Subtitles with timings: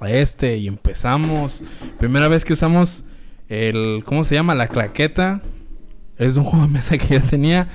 [0.00, 1.62] a este y empezamos.
[1.98, 3.04] Primera vez que usamos
[3.48, 4.54] el, ¿cómo se llama?
[4.54, 5.42] La claqueta.
[6.18, 7.68] Es un juego de mesa que yo tenía.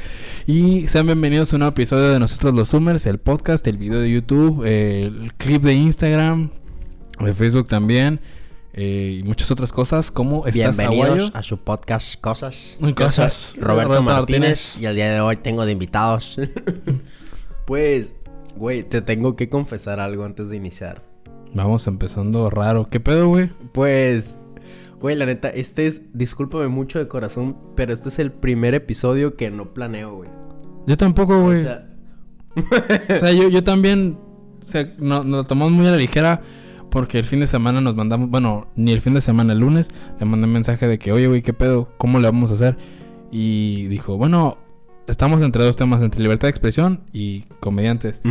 [0.48, 4.00] Y sean bienvenidos a un nuevo episodio de Nosotros los Zoomers, el podcast, el video
[4.00, 6.52] de YouTube, el clip de Instagram,
[7.20, 8.20] de Facebook también.
[8.74, 10.12] eh, y muchas otras cosas.
[10.12, 12.78] ¿Cómo estás, Bienvenidos a su podcast Cosas.
[12.96, 13.56] Cosas.
[13.58, 14.82] Roberto, Roberto Martínez, Martínez.
[14.82, 16.38] Y el día de hoy tengo de invitados.
[17.66, 18.16] pues,
[18.56, 21.15] güey, te tengo que confesar algo antes de iniciar.
[21.56, 22.88] Vamos empezando raro.
[22.90, 23.50] ¿Qué pedo, güey?
[23.74, 24.38] Pues,
[25.00, 29.36] güey, la neta, este es, discúlpame mucho de corazón, pero este es el primer episodio
[29.36, 30.30] que no planeo, güey.
[30.86, 31.64] Yo tampoco, O güey.
[31.64, 31.88] sea,
[33.16, 34.18] O sea, yo, yo también
[34.62, 36.42] o sea, no- nos lo tomamos muy a la ligera
[36.90, 39.90] porque el fin de semana nos mandamos, bueno, ni el fin de semana, el lunes,
[40.20, 41.90] le mandé un mensaje de que, oye, güey, ¿qué pedo?
[41.98, 42.78] ¿Cómo le vamos a hacer?
[43.32, 44.58] Y dijo, bueno,
[45.08, 48.22] estamos entre dos temas, entre libertad de expresión y comediantes.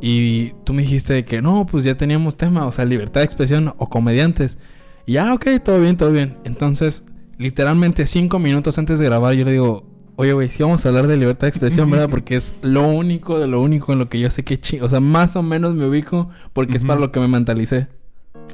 [0.00, 3.74] Y tú me dijiste que no, pues ya teníamos tema, o sea, libertad de expresión
[3.76, 4.58] o comediantes.
[5.06, 6.38] Y ya, ok, todo bien, todo bien.
[6.44, 7.04] Entonces,
[7.38, 9.84] literalmente cinco minutos antes de grabar, yo le digo,
[10.16, 12.08] oye, güey, sí vamos a hablar de libertad de expresión, ¿verdad?
[12.10, 14.80] Porque es lo único de lo único en lo que yo sé que chi...
[14.80, 17.88] O sea, más o menos me ubico porque es para lo que me mentalicé.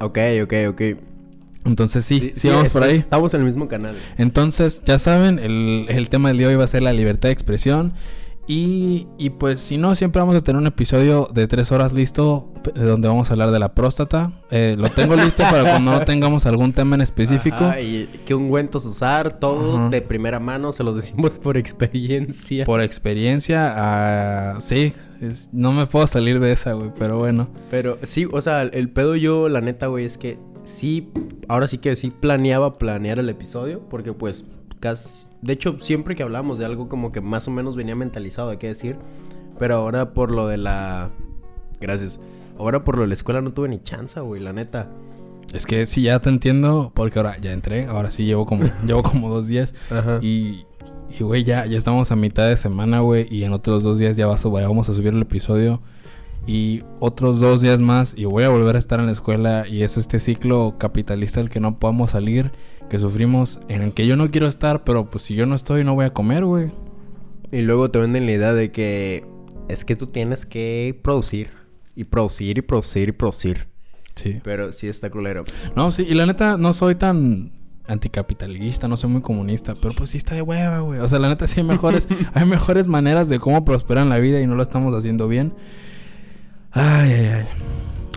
[0.00, 0.82] Ok, ok, ok.
[1.64, 2.96] Entonces, sí, sí, vamos es- por ahí.
[2.96, 3.94] Estamos en el mismo canal.
[4.18, 7.28] Entonces, ya saben, el, el tema del día de hoy va a ser la libertad
[7.28, 7.92] de expresión.
[8.46, 12.52] Y, y pues si no, siempre vamos a tener un episodio de tres horas listo
[12.74, 14.32] donde vamos a hablar de la próstata.
[14.50, 17.56] Eh, lo tengo listo para cuando no tengamos algún tema en específico.
[17.58, 19.88] Ajá, y qué ungüentos usar, todo Ajá.
[19.90, 22.64] de primera mano, se los decimos por experiencia.
[22.64, 27.46] Por experiencia, ah, sí, es- no me puedo salir de esa, güey, pero bueno.
[27.70, 30.38] Pero sí, o sea, el pedo yo, la neta, güey, es que
[30.70, 31.08] sí,
[31.48, 34.44] ahora sí que sí planeaba planear el episodio, porque pues
[34.80, 38.50] casi, de hecho, siempre que hablamos de algo como que más o menos venía mentalizado
[38.50, 38.96] de qué decir,
[39.58, 41.10] pero ahora por lo de la...
[41.80, 42.20] Gracias.
[42.58, 44.88] Ahora por lo de la escuela no tuve ni chance, güey, la neta.
[45.52, 49.02] Es que sí, ya te entiendo, porque ahora ya entré, ahora sí llevo como, llevo
[49.02, 49.74] como dos días.
[49.90, 50.18] Ajá.
[50.22, 50.64] Y,
[51.18, 53.26] y güey, ya, ya estamos a mitad de semana, güey.
[53.34, 55.80] Y en otros dos días ya va a sub- vamos a subir el episodio.
[56.46, 59.66] Y otros dos días más y voy a volver a estar en la escuela.
[59.68, 62.52] Y es este ciclo capitalista el que no podemos salir,
[62.88, 65.84] que sufrimos, en el que yo no quiero estar, pero pues si yo no estoy
[65.84, 66.72] no voy a comer, güey.
[67.52, 69.24] Y luego te venden la idea de que
[69.68, 71.50] es que tú tienes que producir.
[71.94, 73.68] Y producir y producir y producir.
[74.16, 74.40] Sí.
[74.42, 75.44] Pero sí está culero.
[75.76, 77.52] No, sí, y la neta no soy tan
[77.90, 81.00] anticapitalista, no soy muy comunista, pero pues sí está de hueva, güey.
[81.00, 84.18] O sea, la neta sí hay mejores, hay mejores maneras de cómo prosperar en la
[84.18, 85.52] vida y no lo estamos haciendo bien.
[86.72, 87.44] Ay, ay, ay.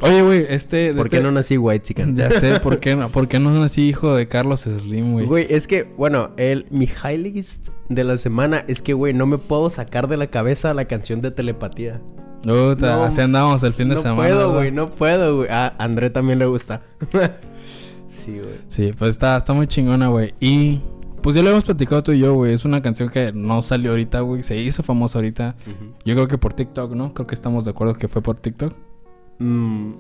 [0.01, 0.93] Oye, güey, este...
[0.93, 2.15] ¿Por qué este- no nací white chicken?
[2.17, 3.09] Ya sé, ¿por qué no?
[3.09, 5.25] ¿Por qué no nací hijo de Carlos Slim, güey?
[5.25, 7.45] Güey, es que, bueno, el, mi highlight
[7.89, 11.21] de la semana es que, güey, no me puedo sacar de la cabeza la canción
[11.21, 12.01] de telepatía.
[12.43, 14.17] Puta, No, así andamos el fin de no semana.
[14.21, 14.53] puedo, ¿verdad?
[14.53, 15.49] güey, no puedo, güey.
[15.49, 16.81] A André también le gusta.
[18.09, 18.55] sí, güey.
[18.67, 20.33] Sí, pues está, está muy chingona, güey.
[20.41, 20.81] Y
[21.23, 22.53] pues ya lo hemos platicado tú y yo, güey.
[22.53, 24.43] Es una canción que no salió ahorita, güey.
[24.43, 25.55] Se hizo famosa ahorita.
[26.05, 27.13] Yo creo que por TikTok, ¿no?
[27.13, 28.73] Creo que estamos de acuerdo que fue por TikTok.
[29.39, 29.93] Mm,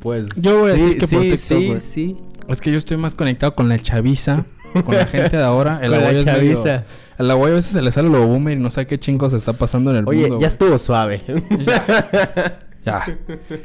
[0.00, 0.28] pues.
[0.36, 2.16] Yo voy a sí, decir que sí, por TikTok, sí.
[2.48, 4.44] Es que yo estoy más conectado con la chaviza,
[4.84, 5.80] con la gente de ahora.
[5.82, 6.82] El aguayo es medio-.
[7.18, 9.54] El aguayo a veces se le sale lo boomer y no sabe qué chingos está
[9.54, 10.34] pasando en el Oye, mundo.
[10.36, 10.46] ya güey.
[10.48, 11.22] estuvo suave.
[11.58, 13.04] Ya, ya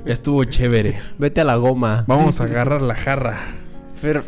[0.06, 1.00] estuvo chévere.
[1.18, 2.06] Vete a la goma.
[2.07, 3.38] Vamos a agarrar la jarra.
[4.01, 4.23] Pero-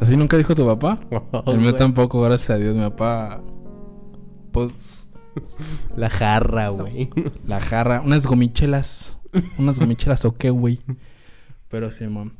[0.00, 0.98] ¿Así nunca dijo tu papá?
[1.46, 1.76] El mío Güey.
[1.76, 2.74] tampoco, gracias a Dios.
[2.74, 3.42] Mi papá...
[4.52, 4.70] Pues,
[5.94, 7.10] La jarra, güey.
[7.46, 9.18] la jarra, unas gomichelas.
[9.58, 10.80] Unas gomichelas o qué, güey.
[11.68, 12.32] Pero sí, mam.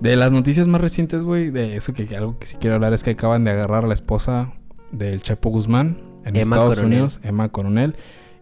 [0.00, 2.92] De las noticias más recientes, güey, de eso que, que algo que sí quiero hablar
[2.92, 4.52] es que acaban de agarrar a la esposa
[4.92, 6.92] del Chapo Guzmán en Emma Estados Coronel.
[6.92, 7.96] Unidos, Emma Coronel.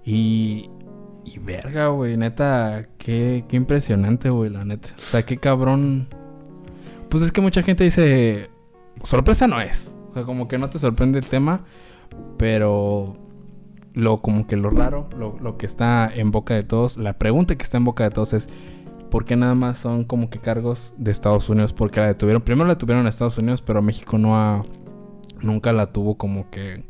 [0.04, 0.68] Y.
[1.24, 4.88] Y verga, güey, neta, qué, qué impresionante, güey, la neta.
[4.98, 6.08] O sea, qué cabrón.
[7.12, 8.50] Pues es que mucha gente dice.
[9.04, 9.94] Sorpresa no es.
[10.08, 11.64] O sea, como que no te sorprende el tema.
[12.38, 13.16] Pero
[13.92, 17.54] lo como que lo raro, lo, lo que está en boca de todos, la pregunta
[17.56, 18.48] que está en boca de todos es
[19.10, 21.74] ¿por qué nada más son como que cargos de Estados Unidos?
[21.74, 24.62] Porque la detuvieron, primero la detuvieron en Estados Unidos, pero México no ha
[25.42, 26.84] nunca la tuvo como que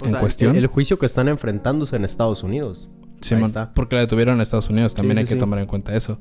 [0.00, 0.54] O en sea, cuestión.
[0.56, 2.88] El juicio que están enfrentándose en Estados Unidos.
[3.22, 5.40] Sí, man, porque la detuvieron en Estados Unidos, también Sí, hay que sí.
[5.40, 6.18] tomar en cuenta eso.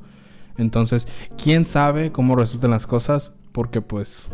[0.57, 1.07] Entonces,
[1.41, 3.33] ¿quién sabe cómo resultan las cosas?
[3.51, 4.29] Porque pues,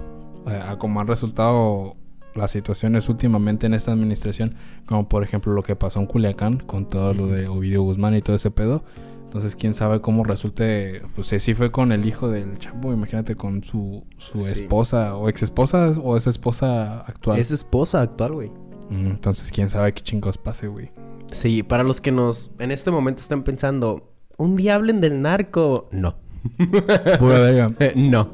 [0.47, 1.95] eh, a como han resultado
[2.35, 4.55] las situaciones últimamente en esta administración,
[4.85, 8.21] como por ejemplo lo que pasó en Culiacán con todo lo de Ovidio Guzmán y
[8.21, 8.83] todo ese pedo.
[9.23, 11.01] Entonces, quién sabe cómo resulte.
[11.15, 14.51] Pues si fue con el hijo del Chapo, imagínate con su, su Sí.
[14.51, 17.37] esposa o ex esposa o esa esposa actual.
[17.39, 18.51] Es esposa actual, güey.
[18.89, 20.91] Mm, Entonces, quién sabe qué chingos pase, güey.
[21.29, 25.89] Sí, para los que nos en este momento están pensando, un día hablen del narco.
[25.91, 26.15] No.
[27.95, 28.29] No.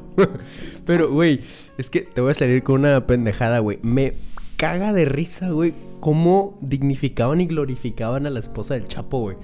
[0.86, 1.40] Pero, güey,
[1.78, 3.78] es que te voy a salir con una pendejada, güey.
[3.82, 4.12] Me
[4.56, 9.36] caga de risa, güey, cómo dignificaban y glorificaban a la esposa del Chapo, güey.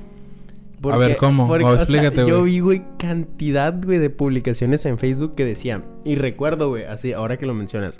[0.90, 1.46] A ver, ¿cómo?
[1.46, 5.44] porque, O o sea, explícate, Yo vi, güey, cantidad, güey, de publicaciones en Facebook que
[5.44, 7.98] decían, y recuerdo, güey, así, ahora que lo mencionas,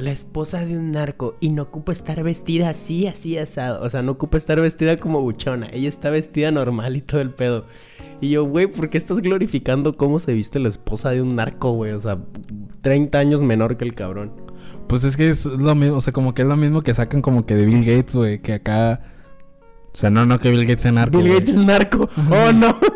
[0.00, 3.82] la esposa de un narco y no ocupa estar vestida así, así asado.
[3.84, 5.68] O sea, no ocupa estar vestida como buchona.
[5.72, 7.66] Ella está vestida normal y todo el pedo.
[8.20, 11.72] Y yo, güey, ¿por qué estás glorificando cómo se viste la esposa de un narco,
[11.72, 11.92] güey?
[11.92, 12.18] O sea,
[12.82, 14.32] 30 años menor que el cabrón.
[14.88, 17.22] Pues es que es lo mismo, o sea, como que es lo mismo que sacan
[17.22, 19.02] como que de Bill Gates, güey, que acá...
[19.92, 21.40] O sea, no, no que Bill Gates sea narco, Bill güey.
[21.40, 22.08] Gates es narco.
[22.30, 22.76] Oh, no.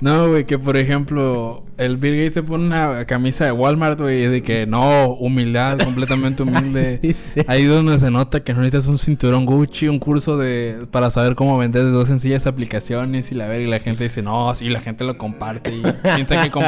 [0.00, 4.22] No, güey, que por ejemplo, el Bill Gates se pone una camisa de Walmart, güey,
[4.24, 6.98] y de que no, humildad, completamente humilde.
[7.02, 11.10] Dice, Ahí donde se nota que no necesitas un cinturón Gucci, un curso de para
[11.10, 14.68] saber cómo vender dos sencillas aplicaciones y la ver y la gente dice, "No, sí,
[14.68, 15.82] la gente lo comparte." Y
[16.14, 16.64] piensa que com-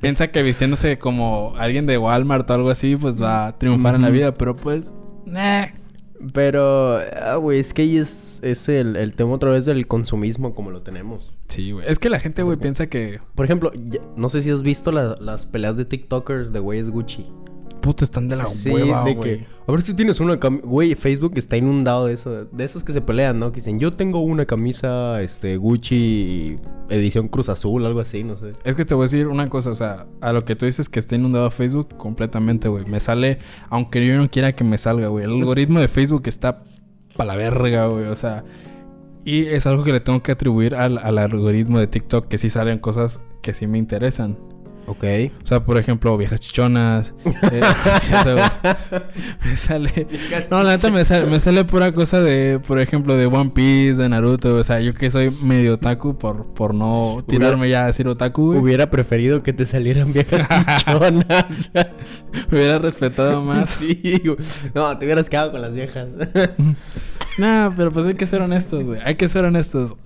[0.00, 4.02] piensa que vistiéndose como alguien de Walmart o algo así, pues va a triunfar en
[4.02, 4.90] la vida, pero pues
[5.26, 5.66] nah.
[6.32, 10.54] Pero, ah, güey, es que ahí es, es el, el tema otra vez del consumismo
[10.54, 11.32] como lo tenemos.
[11.48, 11.84] Sí, güey.
[11.88, 14.92] Es que la gente, güey, piensa que Por ejemplo, ya- no sé si has visto
[14.92, 17.26] la- las peleas de TikTokers de güeyes Gucci.
[17.82, 19.38] Puta están de la Sí, hueva, de güey.
[19.38, 20.64] que, a ver si tienes una camisa.
[20.66, 22.46] Güey, Facebook está inundado de eso.
[22.46, 23.52] De esos que se pelean, ¿no?
[23.52, 26.56] Que dicen, yo tengo una camisa, este, Gucci,
[26.88, 28.52] edición Cruz Azul, algo así, no sé.
[28.64, 30.88] Es que te voy a decir una cosa, o sea, a lo que tú dices
[30.88, 32.86] que está inundado Facebook completamente, güey.
[32.86, 33.38] Me sale,
[33.68, 35.24] aunque yo no quiera que me salga, güey.
[35.26, 36.62] El algoritmo de Facebook está
[37.16, 38.06] para la verga, güey.
[38.06, 38.44] O sea,
[39.24, 42.48] y es algo que le tengo que atribuir al, al algoritmo de TikTok, que sí
[42.50, 44.36] salen cosas que sí me interesan.
[44.92, 45.04] Ok.
[45.42, 47.14] O sea, por ejemplo, viejas chichonas.
[47.50, 47.62] eh,
[48.00, 48.36] cierto,
[49.42, 50.06] me sale.
[50.50, 53.94] No, la neta me sale, me sale pura cosa de, por ejemplo, de One Piece,
[53.94, 54.56] de Naruto.
[54.56, 58.48] O sea, yo que soy medio otaku por, por no tirarme ya a decir otaku,
[58.48, 58.58] güey.
[58.58, 60.46] Hubiera preferido que te salieran viejas
[60.78, 61.70] chichonas.
[62.50, 63.70] Me hubiera respetado más.
[63.70, 64.22] sí.
[64.74, 66.10] No, te hubieras quedado con las viejas.
[67.38, 69.00] Nah, pero pues hay que ser honestos, güey.
[69.02, 69.96] Hay que ser honestos.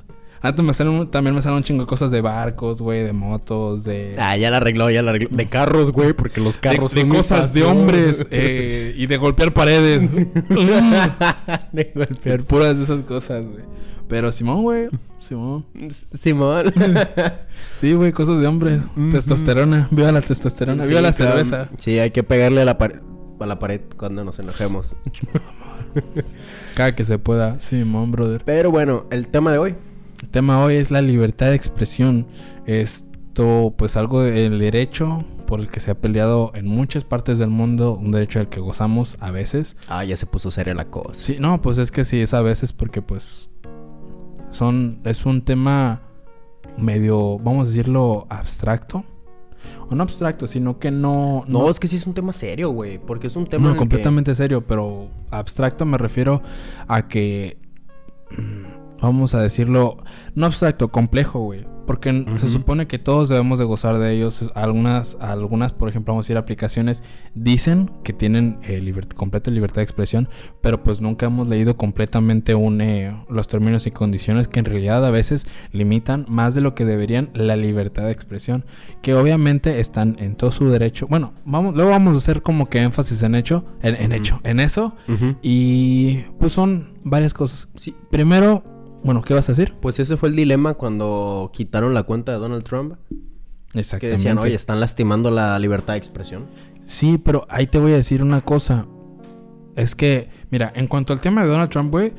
[0.46, 3.12] Antes me salen, un- también me salen un chingo de cosas de barcos, güey, de
[3.12, 4.16] motos, de...
[4.18, 5.28] ah, ya la arregló, ya la arregló.
[5.30, 9.06] De carros, güey, porque los de, carros de son mi cosas de hombres eh, y
[9.06, 10.02] de golpear paredes.
[11.72, 12.44] de golpear.
[12.44, 13.64] Puras de esas cosas, güey.
[14.08, 14.88] Pero Simón, güey.
[15.20, 15.66] Simón.
[16.12, 16.72] Simón.
[17.76, 18.82] Sí, güey, cosas de hombres.
[18.96, 19.10] Ujú.
[19.10, 19.88] Testosterona.
[19.90, 20.86] Viva la testosterona.
[20.86, 21.32] Viva la claro.
[21.32, 21.68] cerveza.
[21.78, 23.00] Sí, hay que pegarle a la, pared
[23.40, 24.94] a la pared cuando nos enojemos.
[26.74, 27.60] Cada que se pueda.
[27.60, 28.42] Simón, brother.
[28.46, 29.74] Pero bueno, el tema de hoy.
[30.22, 32.26] El tema hoy es la libertad de expresión.
[32.66, 37.50] Esto, pues algo del derecho por el que se ha peleado en muchas partes del
[37.50, 39.76] mundo, un derecho del que gozamos a veces.
[39.88, 41.22] Ah, ya se puso seria la cosa.
[41.22, 43.48] Sí, no, pues es que sí, es a veces porque pues
[44.50, 46.02] son, es un tema
[46.78, 49.04] medio, vamos a decirlo, abstracto.
[49.88, 51.44] O no abstracto, sino que no...
[51.48, 52.98] No, es que sí es un tema serio, güey.
[52.98, 53.68] Porque es un tema.
[53.68, 56.40] No, que- completamente serio, pero abstracto me refiero
[56.86, 57.58] a que.
[59.00, 59.98] Vamos a decirlo.
[60.34, 61.66] No abstracto, complejo, güey.
[61.86, 64.50] Porque se supone que todos debemos de gozar de ellos.
[64.56, 67.04] Algunas, algunas, por ejemplo, vamos a decir aplicaciones,
[67.36, 70.28] dicen que tienen eh, liber- completa libertad de expresión,
[70.60, 75.04] pero pues nunca hemos leído completamente un, eh, los términos y condiciones que en realidad
[75.06, 78.64] a veces limitan más de lo que deberían la libertad de expresión.
[79.00, 81.06] Que obviamente están en todo su derecho.
[81.08, 84.92] Bueno, vamos, luego vamos a hacer como que énfasis en hecho, en, hecho, en eso.
[85.40, 87.68] Y pues son varias cosas.
[87.76, 87.94] Sí.
[88.10, 88.64] Primero,
[89.06, 89.74] bueno, ¿qué vas a decir?
[89.80, 92.96] Pues ese fue el dilema cuando quitaron la cuenta de Donald Trump.
[93.72, 94.18] Que Exactamente.
[94.18, 96.46] decían, oye, están lastimando la libertad de expresión.
[96.84, 98.86] Sí, pero ahí te voy a decir una cosa.
[99.74, 102.12] Es que, mira, en cuanto al tema de Donald Trump, güey,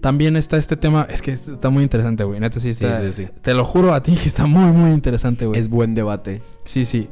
[0.00, 1.06] también está este tema.
[1.10, 2.40] Es que está muy interesante, güey.
[2.40, 3.02] Neta, sí está.
[3.02, 3.28] sí, sí.
[3.42, 5.60] Te lo juro a ti que está muy, muy interesante, güey.
[5.60, 6.42] Es buen debate.
[6.64, 7.08] Sí, sí.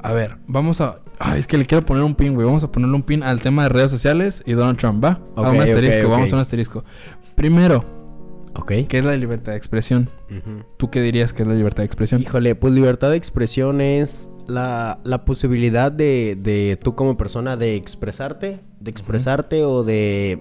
[0.00, 1.00] A ver, vamos a.
[1.18, 2.46] Ay, es que le quiero poner un pin, güey.
[2.46, 5.20] Vamos a ponerle un pin al tema de redes sociales y Donald Trump, ¿va?
[5.36, 6.84] Ok, a un asterisco, vamos a un asterisco.
[7.34, 7.84] Primero,
[8.56, 8.72] Ok.
[8.88, 10.08] ¿qué es la libertad de expresión?
[10.76, 12.22] ¿Tú qué dirías que es la libertad de expresión?
[12.22, 17.74] Híjole, pues libertad de expresión es la, la posibilidad de, de tú como persona de
[17.74, 20.40] expresarte, de expresarte o de...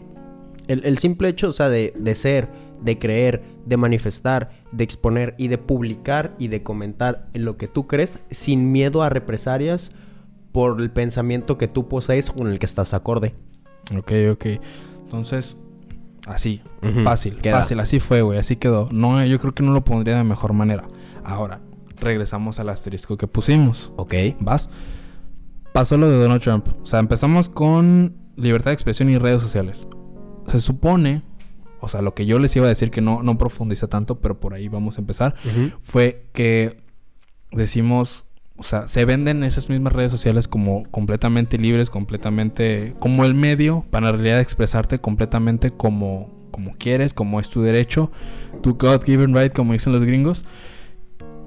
[0.68, 2.50] El, el simple hecho, o sea, de, de ser,
[2.82, 7.68] de creer, de manifestar, de exponer y de publicar y de comentar en lo que
[7.68, 9.90] tú crees sin miedo a represalias
[10.52, 13.34] por el pensamiento que tú posees con el que estás acorde.
[13.98, 14.46] Ok, ok.
[15.02, 15.58] Entonces,
[16.27, 16.62] así,
[17.03, 17.58] fácil, queda.
[17.58, 18.88] fácil, así fue, güey, así quedó.
[18.92, 20.88] No, yo creo que no lo pondría de mejor manera.
[21.24, 21.62] Ahora,
[22.00, 23.94] regresamos al asterisco que pusimos.
[23.96, 24.13] Ok.
[24.39, 24.70] ¿Vas?
[25.74, 26.68] Pasó lo de Donald Trump.
[26.82, 29.88] O sea, empezamos con libertad de expresión y redes sociales.
[30.48, 31.24] Se supone,
[31.80, 34.39] o sea, lo que yo les iba a decir que no, no profundiza tanto, pero
[34.39, 35.36] por ahí vamos a empezar,
[35.82, 36.84] fue que
[37.51, 38.25] decimos,
[38.56, 43.86] o sea, se venden esas mismas redes sociales como completamente libres, completamente como el medio
[43.90, 48.12] para en realidad expresarte completamente como, como quieres, como es tu derecho,
[48.62, 50.46] tu God given right, como dicen los gringos.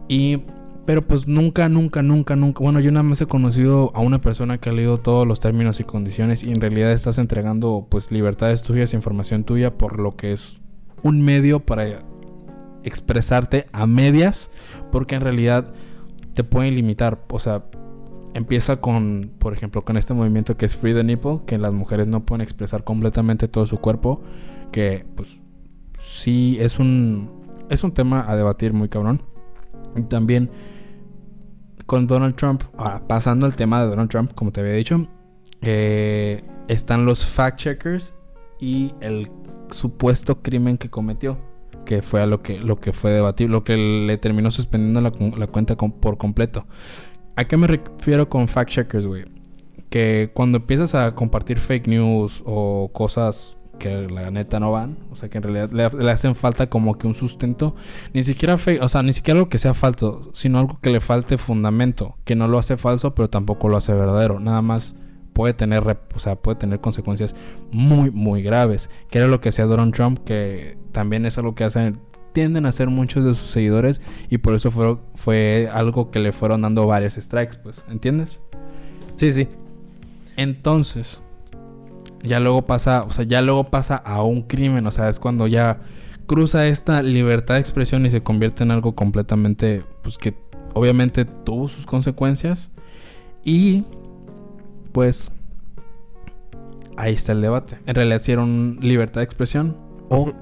[0.08, 0.42] Y
[0.84, 2.62] pero pues nunca, nunca, nunca, nunca.
[2.62, 5.80] Bueno, yo nada más he conocido a una persona que ha leído todos los términos
[5.80, 10.32] y condiciones y en realidad estás entregando pues libertades tuyas, información tuya por lo que
[10.32, 10.60] es
[11.02, 12.04] un medio para
[12.84, 14.50] expresarte a medias,
[14.92, 15.72] porque en realidad
[16.36, 17.24] te pueden limitar.
[17.30, 17.64] O sea,
[18.34, 22.06] empieza con, por ejemplo, con este movimiento que es Free the Nipple, que las mujeres
[22.06, 24.20] no pueden expresar completamente todo su cuerpo,
[24.70, 25.40] que pues
[25.98, 27.30] sí es un,
[27.70, 29.22] es un tema a debatir muy cabrón.
[29.96, 30.50] Y también
[31.86, 32.62] con Donald Trump,
[33.08, 35.08] pasando al tema de Donald Trump, como te había dicho,
[35.62, 38.14] eh, están los fact checkers
[38.60, 39.30] y el
[39.70, 41.38] supuesto crimen que cometió,
[41.86, 45.46] que fue a lo que, lo que fue debatido, lo que le terminó suspendiendo la,
[45.46, 46.66] cuenta por completo.
[47.36, 49.24] ¿A qué me refiero con fact checkers, güey?
[49.88, 55.16] Que cuando empiezas a compartir fake news o cosas que la neta no van, o
[55.16, 57.74] sea que en realidad le, hacen falta como que un sustento,
[58.12, 61.00] ni siquiera fe, o sea, ni siquiera algo que sea falso, sino algo que le
[61.00, 64.96] falte fundamento, que no lo hace falso, pero tampoco lo hace verdadero, nada más
[65.34, 65.82] puede tener,
[66.14, 67.34] o sea, puede tener consecuencias
[67.70, 71.62] muy muy graves, que era lo que hacía Donald Trump, que también es algo que
[71.62, 72.00] hacen
[72.32, 74.00] tienden a hacer muchos de sus seguidores
[74.30, 78.40] y por eso fue, fue algo que le fueron dando varios strikes, pues, ¿entiendes?
[79.16, 79.46] Sí, sí.
[80.38, 81.22] Entonces,
[82.22, 85.46] ya luego pasa, o sea, ya luego pasa a un crimen, o sea, es cuando
[85.46, 85.80] ya
[86.26, 90.34] cruza esta libertad de expresión y se convierte en algo completamente, pues que
[90.72, 92.70] obviamente tuvo sus consecuencias
[93.44, 93.84] y
[94.92, 95.30] pues
[96.96, 97.80] ahí está el debate.
[97.84, 99.85] En realidad hicieron libertad de expresión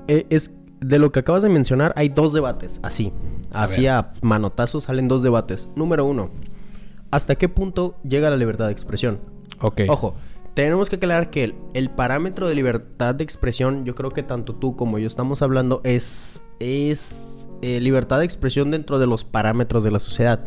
[0.09, 3.13] eh, es de lo que acabas de mencionar hay dos debates, así,
[3.53, 5.69] así a, manotazos salen dos debates.
[5.77, 6.31] Número uno,
[7.11, 9.21] ¿hasta qué punto llega la libertad de expresión?
[9.61, 9.83] Ok.
[9.89, 10.15] Ojo,
[10.55, 14.77] tenemos que aclarar que el, parámetro de libertad de expresión, yo creo que tanto tú
[14.77, 17.29] como yo estamos hablando, es, es
[17.63, 20.45] eh, libertad de expresión dentro de los parámetros de la sociedad.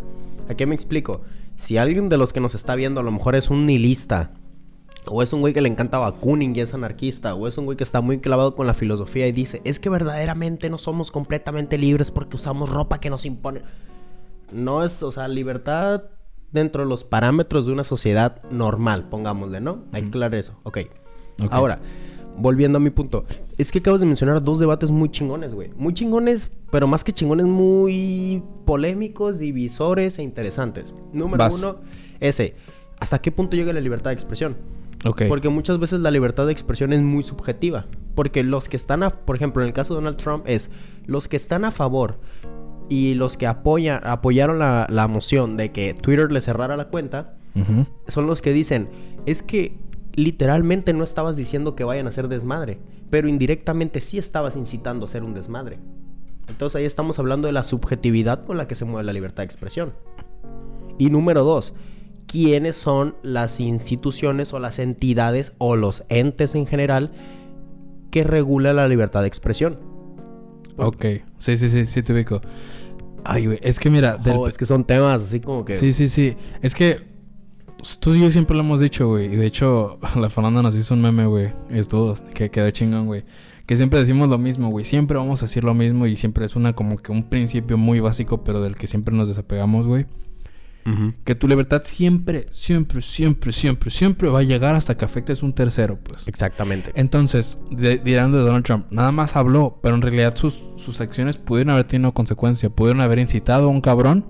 [0.50, 1.22] ¿A qué me explico?
[1.58, 4.32] Si alguien de los que nos está viendo a lo mejor es un nihilista,
[5.10, 7.78] o es un güey que le encanta Bakunin y es anarquista, o es un güey
[7.78, 11.78] que está muy clavado con la filosofía y dice, es que verdaderamente no somos completamente
[11.78, 13.62] libres porque usamos ropa que nos impone.
[14.52, 16.04] No es, o sea, libertad
[16.52, 19.84] dentro de los parámetros de una sociedad normal, pongámosle, ¿no?
[19.92, 20.60] Hay que aclarar eso.
[20.64, 20.80] Ok.
[21.50, 21.80] Ahora,
[22.38, 23.26] volviendo a mi punto.
[23.58, 25.72] Es que acabas de mencionar dos debates muy chingones, güey.
[25.76, 30.94] Muy chingones, pero más que chingones, muy polémicos, divisores e interesantes.
[31.12, 31.78] Número uno,
[32.20, 32.56] ese.
[33.00, 34.58] ¿Hasta qué punto llega la libertad de expresión?
[35.28, 37.86] Porque muchas veces la libertad de expresión es muy subjetiva.
[38.16, 40.72] Porque los que están, a, por ejemplo, en el caso de Donald Trump, es
[41.06, 42.20] los que están a favor
[42.90, 47.34] y los que apoyan, apoyaron la, moción de que Twitter le cerrara la cuenta
[48.08, 48.88] son los que dicen,
[49.26, 49.80] es que
[50.14, 55.10] literalmente no estabas diciendo que vayan a ser desmadre, pero indirectamente sí estabas incitando a
[55.10, 55.80] ser un desmadre.
[56.48, 59.46] Entonces ahí estamos hablando de la subjetividad con la que se mueve la libertad de
[59.46, 59.94] expresión.
[60.98, 61.74] Y número dos,
[62.28, 67.12] ¿quiénes son las instituciones o las entidades o los entes en general
[68.12, 69.80] que regulan la libertad de expresión?
[70.78, 71.06] Ok,
[71.38, 72.42] sí, sí, sí, sí te ubico.
[73.24, 74.20] Ay, güey, es que mira...
[74.34, 75.76] Oh, es que son temas así como que...
[75.76, 76.36] Sí, sí, sí.
[76.62, 77.02] Es que
[78.00, 79.26] tú y yo siempre lo hemos dicho, güey.
[79.26, 81.52] Y de hecho, la Fernanda nos hizo un meme, güey.
[81.70, 83.24] Estuvo, que quedó chingón, güey.
[83.66, 84.86] Que siempre decimos lo mismo, güey.
[84.86, 88.00] Siempre vamos a decir lo mismo y siempre es una como que un principio muy
[88.00, 90.06] básico, pero del que siempre nos desapegamos, güey.
[91.26, 95.54] Que tu libertad siempre, siempre, siempre, siempre, siempre va a llegar hasta que afectes un
[95.54, 96.28] tercero, pues.
[96.28, 96.92] Exactamente.
[96.96, 101.72] Entonces, dirán de Donald Trump, nada más habló, pero en realidad sus, sus acciones pudieron
[101.72, 102.70] haber tenido consecuencia.
[102.70, 104.26] Pudieron haber incitado a un cabrón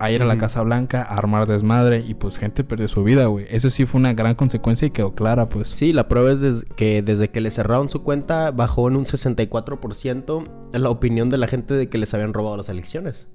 [0.00, 3.26] a ir a la Casa Blanca a armar desmadre y pues gente perdió su vida,
[3.26, 3.44] güey.
[3.50, 5.68] Eso sí fue una gran consecuencia y quedó clara, pues.
[5.68, 10.44] Sí, la prueba es que desde que le cerraron su cuenta bajó en un 64%
[10.72, 13.26] la opinión de la gente de que les habían robado las elecciones.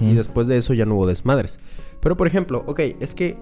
[0.00, 1.60] Y después de eso ya no hubo desmadres.
[2.00, 3.36] Pero por ejemplo, ok, es que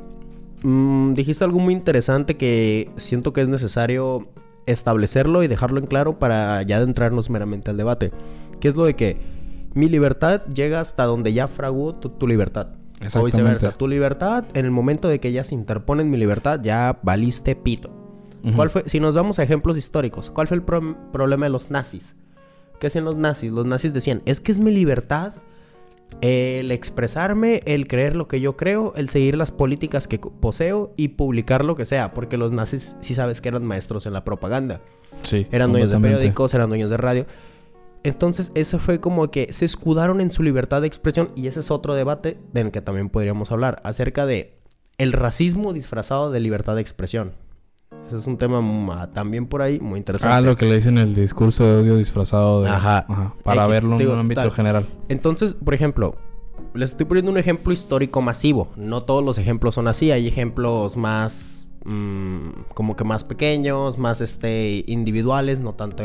[0.63, 4.29] mm, dijiste algo muy interesante que siento que es necesario
[4.67, 8.13] establecerlo y dejarlo en claro para ya adentrarnos meramente al debate.
[8.61, 9.19] Que es lo de que
[9.75, 12.69] mi libertad llega hasta donde ya fraguó tu, libertad.
[13.15, 13.73] O viceversa.
[13.73, 17.55] Tu libertad, en el momento de que ya se interpone en mi libertad, ya valiste
[17.55, 17.91] pito.
[18.55, 22.15] ¿Cuál fue, si nos vamos a ejemplos históricos, ¿cuál fue el problema de los nazis?
[22.79, 23.51] ¿Qué hacían los nazis?
[23.51, 25.33] Los nazis decían, es que es mi libertad
[26.21, 31.09] el expresarme, el creer lo que yo creo, el seguir las políticas que poseo y
[31.09, 34.81] publicar lo que sea, porque los nazis sí sabes que eran maestros en la propaganda.
[35.23, 35.47] Sí.
[35.53, 37.27] Eran dueños de periódicos, eran dueños de radio.
[38.03, 41.71] Entonces, eso fue como que se escudaron en su libertad de expresión y ese es
[41.71, 44.55] otro debate del que también podríamos hablar acerca de
[44.99, 47.33] el racismo disfrazado de libertad de expresión.
[48.07, 50.35] Ese es un tema también por ahí muy interesante.
[50.35, 52.71] Ah, lo que le dicen el discurso de odio disfrazado de...
[52.71, 53.07] Ajá.
[53.43, 54.87] para verlo en un ámbito general.
[55.09, 56.16] Entonces, por ejemplo,
[56.75, 58.69] les estoy poniendo un ejemplo histórico masivo.
[58.76, 60.11] No todos los ejemplos son así.
[60.11, 61.69] Hay ejemplos más...
[61.85, 66.02] Mm, como que más pequeños, más este, individuales, no tanto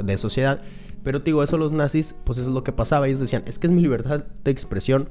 [0.00, 0.62] de sociedad.
[1.02, 3.06] Pero digo, eso los nazis, pues eso es lo que pasaba.
[3.06, 5.08] Ellos decían, es que es mi libertad de expresión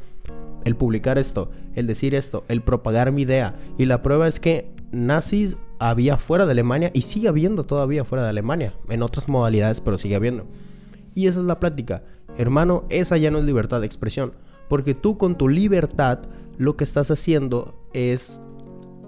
[0.66, 3.56] el publicar esto, el decir esto, el propagar mi idea.
[3.78, 8.24] Y la prueba es que nazis había fuera de Alemania y sigue habiendo todavía fuera
[8.24, 10.46] de Alemania, en otras modalidades, pero sigue habiendo.
[11.16, 12.04] Y esa es la plática.
[12.38, 14.34] Hermano, esa ya no es libertad de expresión.
[14.70, 16.20] Porque tú con tu libertad
[16.58, 18.40] lo que estás haciendo es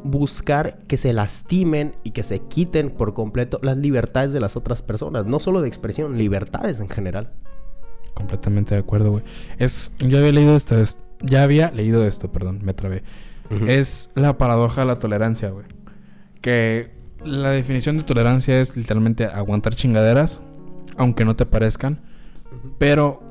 [0.03, 4.81] buscar que se lastimen y que se quiten por completo las libertades de las otras
[4.81, 5.25] personas.
[5.25, 7.31] No solo de expresión, libertades en general.
[8.13, 9.23] Completamente de acuerdo, güey.
[9.99, 10.75] Yo había leído esto,
[11.21, 13.03] ya había leído esto, perdón, me trabé.
[13.67, 15.65] Es la paradoja de la tolerancia, güey.
[16.41, 16.91] Que
[17.23, 20.41] la definición de tolerancia es literalmente aguantar chingaderas,
[20.97, 22.01] aunque no te parezcan.
[22.77, 23.21] Pero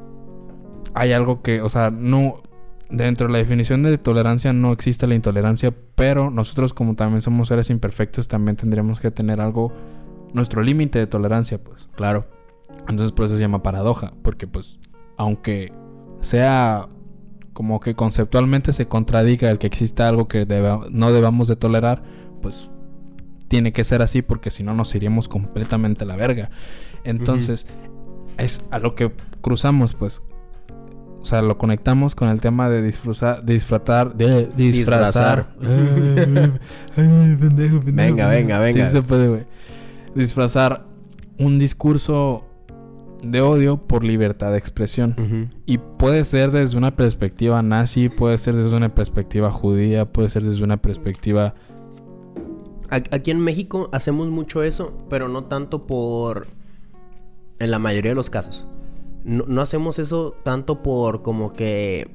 [0.94, 2.42] hay algo que, o sea, no,
[2.90, 7.48] dentro de la definición de tolerancia no existe la intolerancia, pero nosotros como también somos
[7.48, 9.72] seres imperfectos, también tendríamos que tener algo,
[10.32, 11.88] nuestro límite de tolerancia, pues.
[11.96, 12.26] Claro.
[12.88, 14.78] Entonces por eso se llama paradoja, porque pues,
[15.16, 15.72] aunque
[16.20, 16.88] sea
[17.54, 20.44] como que conceptualmente se contradiga el que exista algo que
[20.90, 22.02] no debamos de tolerar,
[22.42, 22.68] pues
[23.48, 26.50] tiene que ser así porque si no nos iríamos completamente a la verga.
[27.04, 27.66] Entonces,
[28.36, 30.22] es a lo que cruzamos, pues
[31.24, 35.54] o sea, lo conectamos con el tema de disfrutar, disfrutar, de disfrazar.
[36.96, 38.86] Venga, venga, venga.
[38.86, 39.46] Sí se puede, güey.
[40.14, 40.84] Disfrazar
[41.38, 42.44] un discurso
[43.24, 45.50] de odio por libertad de expresión.
[45.66, 50.42] Y puede ser desde una perspectiva nazi, puede ser desde una perspectiva judía, puede ser
[50.42, 51.54] desde una perspectiva...
[52.90, 56.48] Aquí en México hacemos mucho eso, pero no tanto por...
[57.58, 58.66] En la mayoría de los casos
[59.24, 62.10] no, hacemos eso tanto por como que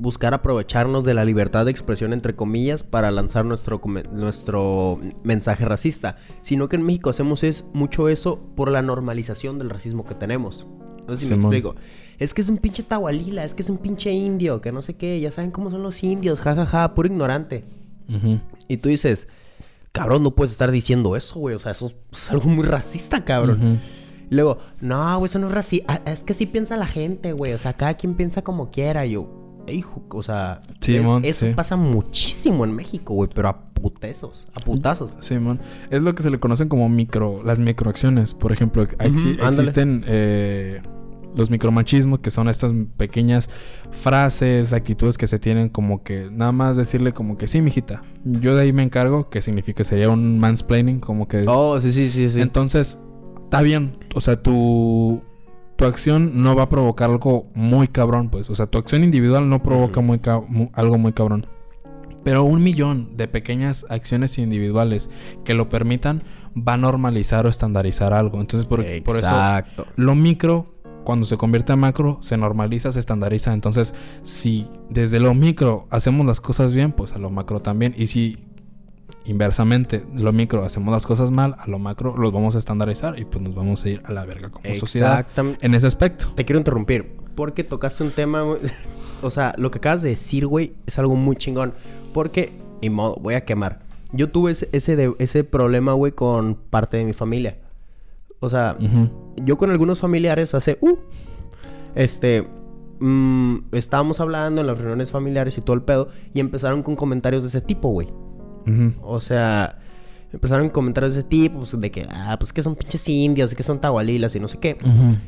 [0.00, 3.80] buscar aprovecharnos de la libertad de expresión entre comillas para lanzar nuestro,
[4.12, 9.70] nuestro mensaje racista, sino que en México hacemos es, mucho eso por la normalización del
[9.70, 10.66] racismo que tenemos.
[11.06, 11.74] No sé si me explico.
[12.18, 14.94] Es que es un pinche tahualila, es que es un pinche indio, que no sé
[14.94, 17.64] qué, ya saben cómo son los indios, jajaja, ja, ja, puro ignorante.
[18.66, 19.28] Y tú dices,
[19.92, 23.80] cabrón, no puedes estar diciendo eso, güey, o sea, eso es algo muy racista, cabrón.
[24.30, 25.92] Luego, no, güey, eso no es racista.
[25.92, 27.52] Ah, es que sí piensa la gente, güey.
[27.52, 29.04] O sea, cada quien piensa como quiera.
[29.04, 29.28] Yo,
[29.68, 30.60] hijo, o sea,
[31.22, 35.16] eso pasa muchísimo en México, güey, pero a putazos, a putazos.
[35.18, 38.34] Simón, es lo que se le conocen como micro, las microacciones.
[38.34, 40.82] Por ejemplo, existen eh,
[41.34, 43.48] los micromachismos, que son estas pequeñas
[43.90, 48.02] frases, actitudes que se tienen como que nada más decirle como que sí, mijita.
[48.24, 51.44] Yo de ahí me encargo, que significa sería un mansplaining, como que.
[51.46, 52.40] Oh, sí, sí, sí, sí.
[52.40, 52.98] Entonces
[53.44, 53.96] está bien.
[54.14, 55.22] O sea, tu,
[55.80, 58.50] tu acción no va a provocar algo muy cabrón, pues.
[58.50, 60.20] O sea, tu acción individual no provoca muy
[60.74, 61.46] algo muy cabrón.
[62.22, 65.08] Pero un millón de pequeñas acciones individuales
[65.42, 66.22] que lo permitan
[66.54, 68.42] va a normalizar o estandarizar algo.
[68.42, 69.32] Entonces, por, por eso
[69.96, 70.66] lo micro,
[71.04, 73.54] cuando se convierte en macro, se normaliza, se estandariza.
[73.54, 77.94] Entonces, si desde lo micro hacemos las cosas bien, pues a lo macro también.
[77.96, 78.36] Y si
[79.24, 83.24] Inversamente, lo micro hacemos las cosas mal, a lo macro los vamos a estandarizar y
[83.24, 86.28] pues nos vamos a ir a la verga como sociedad en ese aspecto.
[86.34, 88.44] Te quiero interrumpir porque tocaste un tema,
[89.22, 91.72] o sea, lo que acabas de decir, güey, es algo muy chingón.
[92.12, 93.80] Porque, y modo, voy a quemar.
[94.12, 97.56] Yo tuve ese, ese, ese problema, güey, con parte de mi familia.
[98.40, 98.76] O sea,
[99.36, 100.96] yo con algunos familiares hace, uh,
[101.94, 102.46] este,
[102.98, 107.42] mm, estábamos hablando en las reuniones familiares y todo el pedo, y empezaron con comentarios
[107.42, 108.08] de ese tipo, güey.
[109.02, 109.78] O sea,
[110.32, 113.62] empezaron comentarios de ese tipo, pues, de que, ah, pues que son pinches indios, que
[113.62, 114.76] son tahualilas y no sé qué.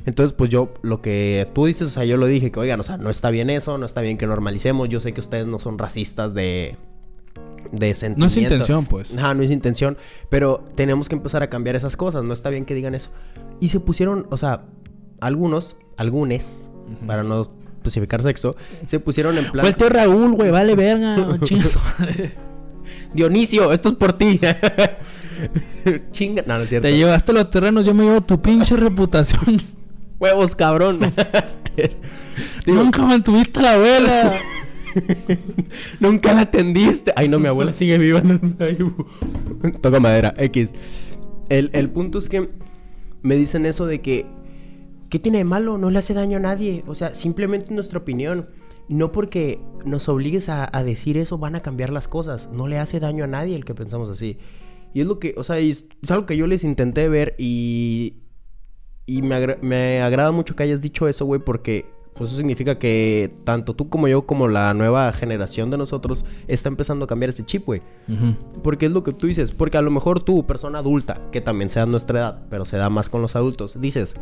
[0.07, 2.83] Entonces, pues yo, lo que tú dices, o sea, yo lo dije, que oigan, o
[2.83, 4.89] sea, no está bien eso, no está bien que normalicemos.
[4.89, 6.77] Yo sé que ustedes no son racistas de.
[7.71, 8.15] De.
[8.17, 9.17] No es intención, pues.
[9.17, 9.97] Ajá, no es intención.
[10.29, 12.23] Pero tenemos que empezar a cambiar esas cosas.
[12.23, 13.11] No está bien que digan eso.
[13.61, 14.65] Y se pusieron, o sea,
[15.21, 16.69] algunos, algunos,
[17.07, 17.43] para no
[17.77, 19.63] especificar sexo, se pusieron en plan.
[19.65, 21.79] Fue el tío Raúl, güey, vale verga, chingas.
[23.15, 24.41] Dionisio, esto es por ti.
[26.13, 26.45] Chinga.
[26.47, 26.89] No, no es cierto.
[26.89, 29.61] Te llevaste los terrenos, yo me llevo tu pinche reputación.
[30.19, 30.99] Huevos, cabrón.
[32.67, 34.41] Nunca mantuviste a la abuela.
[36.01, 37.13] Nunca la atendiste.
[37.17, 38.23] Ay, no, mi abuela sigue viva.
[39.81, 40.75] Toca madera, X.
[41.49, 42.51] El, el punto es que
[43.23, 44.27] me dicen eso de que...
[45.09, 45.77] ¿Qué tiene de malo?
[45.77, 46.85] No le hace daño a nadie.
[46.87, 48.47] O sea, simplemente nuestra opinión.
[48.89, 52.51] No porque nos obligues a, a decir eso van a cambiar las cosas.
[52.53, 54.39] No le hace daño a nadie el que pensamos así.
[54.95, 58.17] Y es lo que, o sea, es, es algo que yo les intenté ver y...
[59.05, 62.79] Y me, agra- me agrada mucho que hayas dicho eso, güey, porque pues eso significa
[62.79, 67.31] que tanto tú como yo, como la nueva generación de nosotros, está empezando a cambiar
[67.31, 67.83] ese chip, güey.
[68.63, 69.51] Porque es lo que tú dices.
[69.51, 72.91] Porque a lo mejor tú, persona adulta, que también sea nuestra edad, pero se da
[72.91, 74.15] más con los adultos, dices,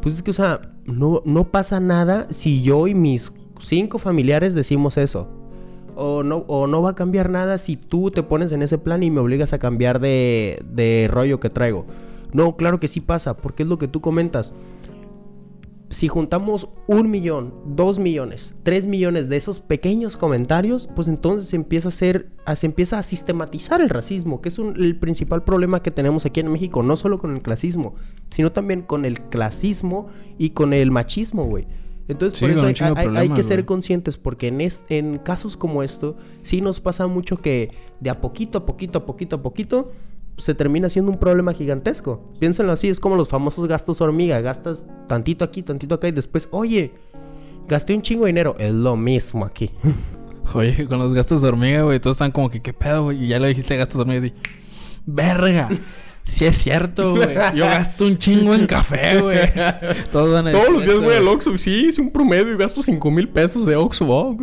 [0.00, 4.54] pues es que, o sea, no, no pasa nada si yo y mis cinco familiares
[4.54, 5.28] decimos eso.
[5.96, 9.02] O no, o no va a cambiar nada si tú te pones en ese plan
[9.02, 11.84] y me obligas a cambiar de, de rollo que traigo.
[12.32, 14.54] No, claro que sí pasa, porque es lo que tú comentas.
[15.90, 21.56] Si juntamos un millón, dos millones, tres millones de esos pequeños comentarios, pues entonces se
[21.56, 25.90] empieza a hacer, se empieza a sistematizar el racismo, que es el principal problema que
[25.90, 27.96] tenemos aquí en México, no solo con el clasismo,
[28.30, 30.06] sino también con el clasismo
[30.38, 31.66] y con el machismo, güey.
[32.10, 32.66] Entonces, Sí, por eso
[33.16, 33.66] hay, que ser güey.
[33.66, 37.70] conscientes, porque en, en casos como esto, sí nos pasa mucho que
[38.00, 39.92] de a poquito, a poquito, a poquito, a poquito,
[40.36, 42.32] se termina siendo un problema gigantesco.
[42.40, 44.40] Piénsenlo así, es como los famosos gastos hormiga.
[44.40, 46.92] Gastas tantito aquí, tantito acá y después, oye,
[47.68, 48.56] gasté un chingo de dinero.
[48.58, 49.70] Es lo mismo aquí.
[50.54, 53.24] Oye, con los gastos de hormiga, güey, todos están como que, ¿qué pedo, güey?
[53.24, 54.34] Y ya le dijiste gastos de hormiga y así,
[55.06, 55.68] ¡verga!
[56.24, 57.34] Sí es cierto, güey.
[57.54, 59.52] Yo gasto un chingo en café, güey.
[60.12, 61.58] Todos van a decir eso, Oxxo.
[61.58, 64.36] Sí, es un promedio y gasto 5 mil pesos de Oxxo.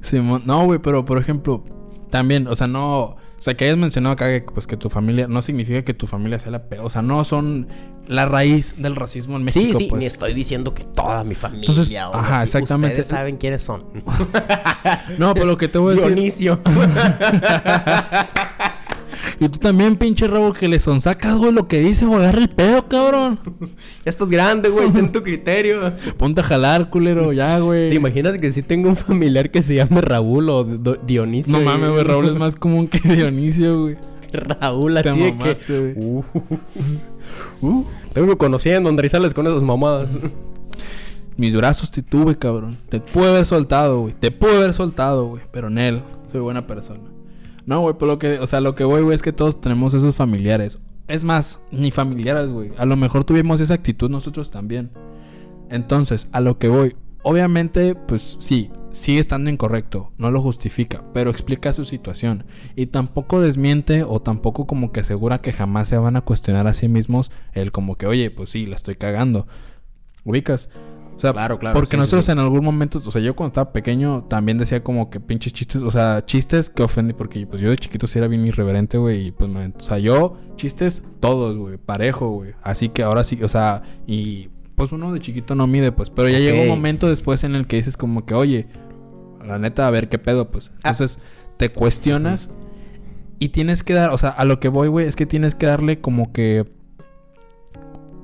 [0.00, 1.64] Simón, no, güey, pero por ejemplo,
[2.10, 3.16] también, o sea, no.
[3.42, 6.06] O sea, que hayas mencionado acá que, pues, que tu familia no significa que tu
[6.06, 6.86] familia sea la peor.
[6.86, 7.66] O sea, no son
[8.06, 9.66] la raíz del racismo en México.
[9.66, 9.98] Sí, sí, pues.
[9.98, 11.66] ni estoy diciendo que toda mi familia.
[11.68, 12.50] Entonces, o ajá, así.
[12.50, 12.94] exactamente.
[12.94, 13.84] Ustedes saben quiénes son.
[15.18, 16.14] No, pero lo que te voy a decir.
[16.14, 16.60] Dionisio.
[19.42, 22.20] Y tú también, pinche rabo, que le sonsacas, güey, lo que dice, güey.
[22.20, 23.40] Agarra el pedo, cabrón.
[24.04, 24.88] ya estás grande, güey.
[24.92, 25.94] Ten tu criterio.
[26.16, 27.90] Ponte a jalar, culero, ya, güey.
[27.90, 31.54] ¿Te imaginas que si tengo un familiar que se llame Raúl o Dionisio?
[31.54, 32.04] No y- mames, güey.
[32.04, 33.96] Raúl es más común que Dionisio, güey.
[34.32, 35.78] Raúl, así de que.
[35.80, 35.94] güey.
[35.96, 36.24] Uh,
[37.62, 40.18] uh, tengo conociendo Andrizales con esas mamadas.
[41.36, 42.78] Mis brazos te tuve, cabrón.
[42.88, 44.14] Te pude haber soltado, güey.
[44.14, 45.42] Te pude haber soltado, güey.
[45.50, 47.11] Pero en él, soy buena persona.
[47.66, 49.94] No, güey, pero lo que, o sea, lo que voy, güey, es que todos tenemos
[49.94, 50.78] esos familiares.
[51.08, 52.72] Es más, ni familiares, güey.
[52.76, 54.90] A lo mejor tuvimos esa actitud nosotros también.
[55.70, 56.96] Entonces, a lo que voy.
[57.24, 60.12] Obviamente, pues sí, sigue estando incorrecto.
[60.18, 62.44] No lo justifica, pero explica su situación.
[62.74, 66.74] Y tampoco desmiente o tampoco como que asegura que jamás se van a cuestionar a
[66.74, 69.46] sí mismos el como que, oye, pues sí, la estoy cagando.
[70.24, 70.68] ¿Ubicas?
[71.16, 72.32] O sea, Claro, claro, porque sí, nosotros sí.
[72.32, 75.82] en algún momento, o sea, yo cuando estaba pequeño también decía como que pinches chistes,
[75.82, 79.26] o sea, chistes que ofendí, porque pues yo de chiquito sí era bien irreverente, güey,
[79.26, 82.54] y pues, me- o sea, yo, chistes todos, güey, parejo, güey.
[82.62, 86.28] Así que ahora sí, o sea, y pues uno de chiquito no mide, pues, pero
[86.28, 88.66] ya llega un momento después en el que dices como que, oye,
[89.46, 90.70] la neta, a ver qué pedo, pues.
[90.82, 90.90] Ah.
[90.90, 91.18] Entonces,
[91.58, 92.50] te cuestionas
[93.38, 95.66] y tienes que dar, o sea, a lo que voy, güey, es que tienes que
[95.66, 96.72] darle como que...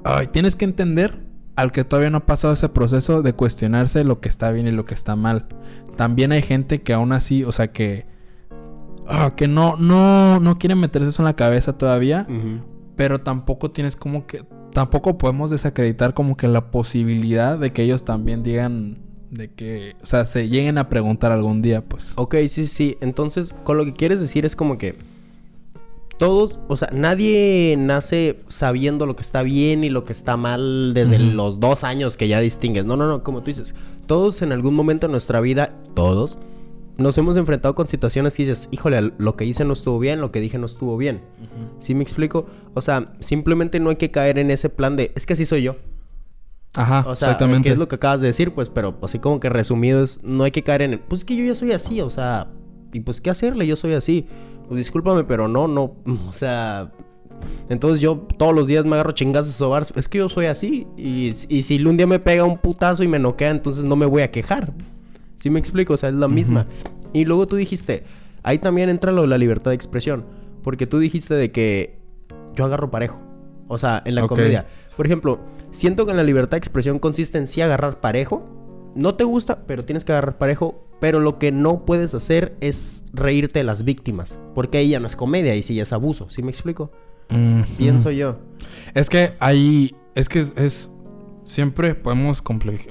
[0.05, 1.28] Ay, tienes que entender
[1.59, 4.71] al que todavía no ha pasado ese proceso de cuestionarse lo que está bien y
[4.71, 5.49] lo que está mal.
[5.97, 8.07] También hay gente que aún así, o sea, que...
[9.09, 12.29] ah, que no, no, no quiere meterse eso en la cabeza todavía.
[12.95, 14.45] Pero tampoco tienes como que...
[14.73, 18.99] Tampoco podemos desacreditar como que la posibilidad de que ellos también digan...
[19.33, 19.97] De que...
[20.01, 22.13] O sea, se lleguen a preguntar algún día, pues.
[22.15, 22.99] Ok, sí, sí, sí.
[23.01, 24.97] Entonces, con lo que quieres decir es como que
[26.19, 30.93] todos, o sea, nadie nace sabiendo lo que está bien y lo que está mal
[30.93, 32.85] desde los dos años que ya distingues.
[32.85, 33.75] No, no, no, como tú dices.
[34.07, 36.39] Todos en algún momento de nuestra vida, todos,
[36.97, 40.33] nos hemos enfrentado con situaciones y dices, híjole, lo que hice no estuvo bien, lo
[40.33, 41.21] que dije no estuvo bien.
[41.79, 42.47] ¿Sí me explico?
[42.75, 45.63] O sea, simplemente no hay que caer en ese plan de, es que así soy
[45.63, 45.77] yo.
[46.75, 47.69] Ajá, O sea, exactamente.
[47.69, 50.45] que es lo que acabas de decir, pues, pero así como que resumido es, no
[50.45, 52.49] hay que caer en el, pues es que yo ya soy así, o sea,
[52.93, 54.27] y pues qué hacerle, yo soy así.
[54.69, 55.95] Pues discúlpame, pero no, no,
[56.29, 56.93] o sea,
[57.69, 61.35] entonces yo todos los días me agarro chingazos sobar, es que yo soy así, y,
[61.49, 64.23] y si un día me pega un putazo y me noquea, entonces no me voy
[64.23, 64.73] a quejar.
[65.39, 65.95] ¿Sí me explico?
[65.95, 66.67] O sea, es la misma.
[67.13, 68.05] Y luego tú dijiste,
[68.43, 70.25] ahí también entra lo de la libertad de expresión,
[70.63, 71.99] porque tú dijiste de que
[72.55, 73.19] yo agarro parejo,
[73.69, 74.31] o sea, en la Ok.
[74.31, 74.67] comedia.
[74.97, 75.39] Por ejemplo,
[75.71, 78.45] siento que en la libertad de expresión consiste en sí agarrar parejo.
[78.97, 80.88] No te gusta, pero tienes que agarrar parejo.
[81.01, 84.39] Pero lo que no puedes hacer es reírte de las víctimas.
[84.55, 86.29] Porque ahí ya no es comedia, y sí ya es abuso.
[86.31, 86.91] ¿Sí me explico?
[87.31, 88.39] Mm, Pienso yo.
[88.95, 89.95] Es que ahí...
[90.15, 90.53] Es que es...
[90.57, 90.93] es-
[91.45, 92.43] siempre podemos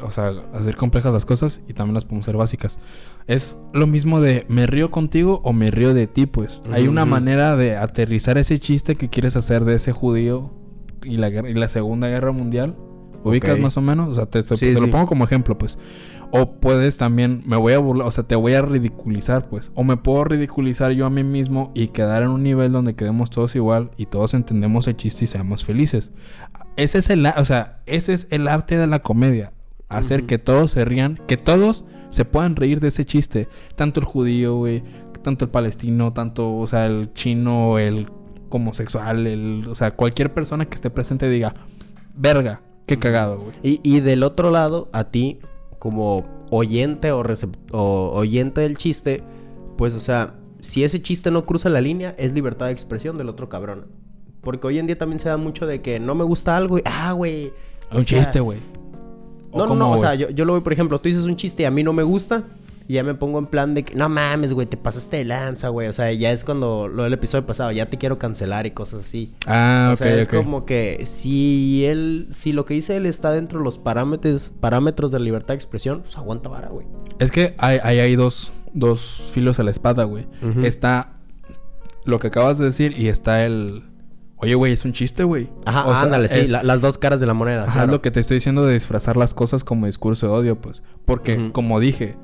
[0.03, 2.79] o sea, hacer complejas las cosas y también las podemos hacer básicas.
[3.27, 6.59] Es lo mismo de me río contigo o me río de ti, pues.
[6.71, 10.51] Hay una manera de aterrizar ese chiste que quieres hacer de ese judío
[11.03, 12.75] y la, y la Segunda Guerra Mundial.
[13.23, 14.09] ¿Ubicas más o menos?
[14.09, 15.77] O sea, te, te- Sí, te lo pongo como ejemplo, pues.
[16.31, 19.71] O puedes también, me voy a burlar, o sea, te voy a ridiculizar, pues.
[19.75, 23.29] O me puedo ridiculizar yo a mí mismo y quedar en un nivel donde quedemos
[23.29, 26.11] todos igual y todos entendemos el chiste y seamos felices.
[26.75, 29.53] Ese es el, o sea, ese es el arte de la comedia.
[29.89, 33.47] Hacer que todos se rían, que todos se puedan reír de ese chiste.
[33.75, 34.83] Tanto el judío, güey,
[35.23, 38.09] tanto el palestino, tanto, o sea, el chino, el
[38.49, 41.55] homosexual, el, o sea, cualquier persona que esté presente diga,
[42.15, 43.53] verga, qué cagado, güey.
[43.63, 45.39] Y, y del otro lado, a ti,
[45.79, 47.23] como oyente o,
[47.71, 49.23] o oyente del chiste,
[49.77, 53.29] pues, o sea, si ese chiste no cruza la línea, es libertad de expresión del
[53.29, 53.87] otro cabrón.
[54.41, 56.81] Porque hoy en día también se da mucho de que no me gusta algo y,
[56.85, 57.51] ah, güey.
[57.91, 58.59] o Un sea, chiste, güey.
[59.51, 61.35] ¿O No, no, no, o sea, yo, yo lo voy, por ejemplo, tú dices un
[61.35, 62.43] chiste y a mí no me gusta.
[62.89, 65.67] Y ya me pongo en plan de que, no mames, güey, te pasaste de lanza,
[65.67, 65.89] güey.
[65.89, 69.01] O sea, ya es cuando lo del episodio pasado, ya te quiero cancelar y cosas
[69.01, 69.33] así.
[69.45, 73.31] Ah, o ok, sea, es como que si él, si lo que dice él está
[73.31, 76.87] dentro de los parámetros, parámetros de la libertad de expresión, pues aguanta vara, güey.
[77.19, 80.25] Es que hay, hay, hay dos, dos filos a la espada, güey.
[80.63, 81.13] Está
[82.05, 83.83] lo que acabas de decir y está el...
[84.37, 85.49] Oye, güey, es un chiste, güey.
[85.65, 87.63] Ajá, O sea, ándale, sí, es- la- las dos caras de la moneda.
[87.63, 87.91] Ajá, claro.
[87.91, 90.83] lo que te estoy diciendo de disfrazar las cosas como discurso de odio, pues.
[91.05, 92.15] Porque, como dije,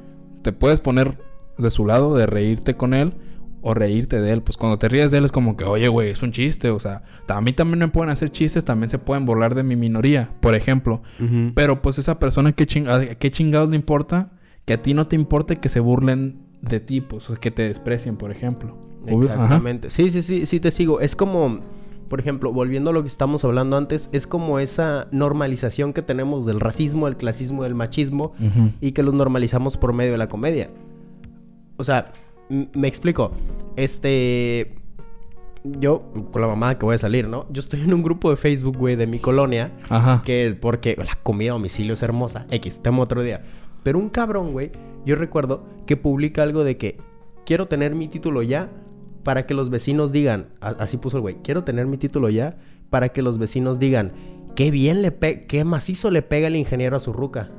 [0.43, 1.17] te puedes poner
[1.57, 3.13] de su lado, de reírte con él
[3.61, 4.41] o reírte de él.
[4.43, 6.69] Pues cuando te ríes de él es como que, oye, güey, es un chiste.
[6.69, 9.75] O sea, a mí también me pueden hacer chistes, también se pueden burlar de mi
[9.75, 11.01] minoría, por ejemplo.
[11.55, 14.31] Pero pues esa persona, ¿qué, ching- qué chingados le importa?
[14.65, 17.67] Que a ti no te importe que se burlen de ti, pues, o que te
[17.67, 18.77] desprecien, por ejemplo.
[19.31, 19.33] Ajá.
[19.33, 19.89] Exactamente.
[19.89, 20.99] Sí, sí, sí, sí te sigo.
[21.01, 21.59] Es como,
[22.09, 26.45] por ejemplo, volviendo a lo que estamos hablando antes, es como esa normalización que tenemos
[26.45, 28.33] del racismo, del clasismo, del machismo
[28.81, 30.69] y que los normalizamos por medio de la comedia.
[31.77, 32.11] O sea,
[32.49, 33.31] me explico.
[33.75, 34.75] Este.
[35.63, 37.45] Yo, con la mamada que voy a salir, ¿no?
[37.49, 39.71] Yo estoy en un grupo de Facebook, güey, de mi colonia.
[39.87, 40.21] Ajá.
[40.25, 42.45] Que es porque la comida a domicilio es hermosa.
[42.51, 43.41] X, tema otro día.
[43.81, 44.71] Pero un cabrón, güey,
[45.05, 46.97] yo recuerdo que publica algo de que
[47.45, 48.69] quiero tener mi título ya
[49.23, 52.57] para que los vecinos digan, así puso el güey, quiero tener mi título ya
[52.89, 54.11] para que los vecinos digan,
[54.55, 57.49] qué bien le pega, qué macizo le pega el ingeniero a su ruca.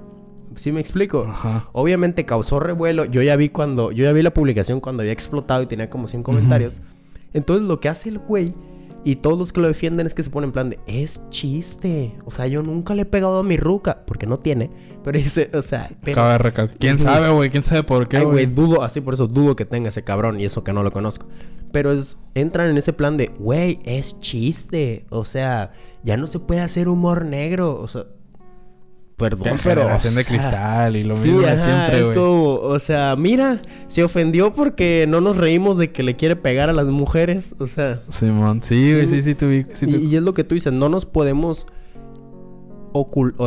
[0.57, 1.27] ¿Sí me explico?
[1.29, 1.68] Ajá.
[1.72, 3.05] Obviamente causó revuelo.
[3.07, 6.07] Yo ya vi cuando, yo ya vi la publicación cuando había explotado y tenía como
[6.07, 6.81] 100 comentarios.
[7.33, 8.55] Entonces lo que hace el güey
[9.07, 12.16] y todos los que lo defienden es que se ponen en plan de, es chiste.
[12.24, 14.70] O sea, yo nunca le he pegado a mi ruca, porque no tiene.
[15.05, 16.20] Pero dice, o sea, pero...
[16.20, 16.79] Acaba de recalcar.
[16.79, 17.50] ¿Quién sabe, güey?
[17.50, 18.46] ¿Quién sabe por qué, Ay, güey?
[18.46, 21.27] dudo, así por eso dudo que tenga ese cabrón y eso que no lo conozco.
[21.74, 25.06] Pero es, entran en ese plan de, güey, es chiste.
[25.10, 25.72] O sea,
[26.04, 27.80] ya no se puede hacer humor negro.
[27.80, 28.04] O sea,
[29.16, 29.82] perdón, La pero.
[29.82, 33.60] generación o de cristal y lo sí, mismo ajá, siempre, es como, o sea, mira,
[33.88, 37.56] se ofendió porque no nos reímos de que le quiere pegar a las mujeres.
[37.58, 39.34] O sea, Simón, sí, güey, sí, sí.
[39.72, 41.66] Sí, y, es lo que tú dices, no nos podemos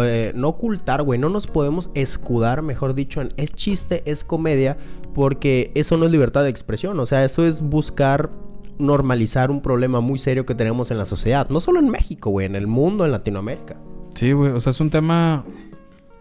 [0.04, 4.76] eh, no ocultar, güey, no nos podemos escudar, mejor dicho, en es chiste, es comedia,
[5.18, 8.30] porque eso no es libertad de expresión, o sea, eso es buscar
[8.78, 12.46] normalizar un problema muy serio que tenemos en la sociedad, no solo en México, güey,
[12.46, 13.78] en el mundo, en Latinoamérica.
[14.14, 14.52] Sí, güey.
[14.52, 15.44] O sea, es un tema.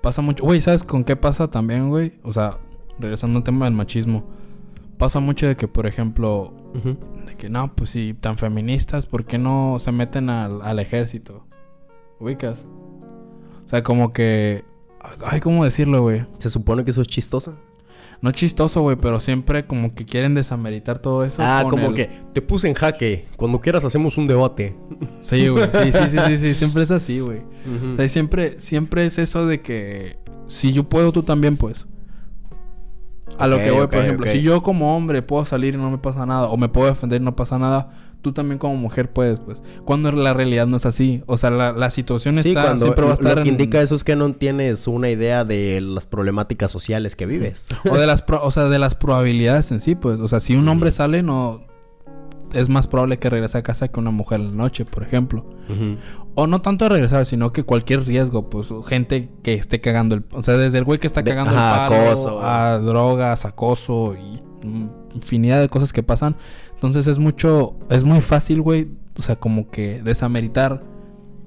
[0.01, 0.43] Pasa mucho.
[0.45, 2.15] Güey, ¿sabes con qué pasa también, güey?
[2.23, 2.57] O sea,
[2.99, 4.25] regresando al tema del machismo.
[4.97, 6.55] Pasa mucho de que, por ejemplo,
[7.27, 11.45] de que no, pues si tan feministas, ¿por qué no se meten al, al ejército?
[12.19, 12.67] ¿Ubicas?
[13.63, 14.65] O sea, como que.
[15.23, 16.25] Ay, ¿cómo decirlo, güey?
[16.39, 17.59] ¿Se supone que eso es chistoso?
[18.27, 21.41] No chistoso, güey, pero siempre como que quieren desameritar todo eso.
[21.45, 24.75] ah, como el- que te puse en jaque, cuando quieras hacemos un debate.
[25.21, 25.65] Sí, güey.
[25.73, 26.55] Sí, sí, sí, sí, sí.
[26.57, 27.43] Siempre es así, güey.
[27.93, 31.87] O sea, siempre, siempre es eso de que si yo puedo, tú también, pues.
[33.39, 35.99] A lo que voy, por ejemplo, si yo como hombre puedo salir y no me
[35.99, 37.93] pasa nada, o me puedo defender y no pasa nada,
[38.27, 39.62] tú también como mujer puedes, pues.
[39.85, 41.23] Cuando la realidad no es así.
[41.27, 43.55] O sea, la, la situación Sí, está, cuando siempre va a estar lo que en-
[43.55, 47.69] indica eso es que no tienes una idea de las problemáticas sociales que vives.
[47.91, 50.19] O de las, pro- o sea, de las probabilidades en sí, pues.
[50.19, 51.65] O sea, si un hombre sale, no...
[52.53, 55.45] Es más probable que regrese a casa que una mujer en la noche, por ejemplo.
[56.37, 60.25] O no tanto a regresar, sino que cualquier riesgo, pues gente que esté cagando el...
[60.33, 62.41] O sea, desde el güey que está De- cagando ajá, el palo, acoso.
[62.43, 66.37] a drogas, acoso y mm, infinidad de cosas que pasan.
[66.75, 67.77] Entonces es mucho...
[67.91, 70.83] Es muy fácil, güey, o sea, como que desameritar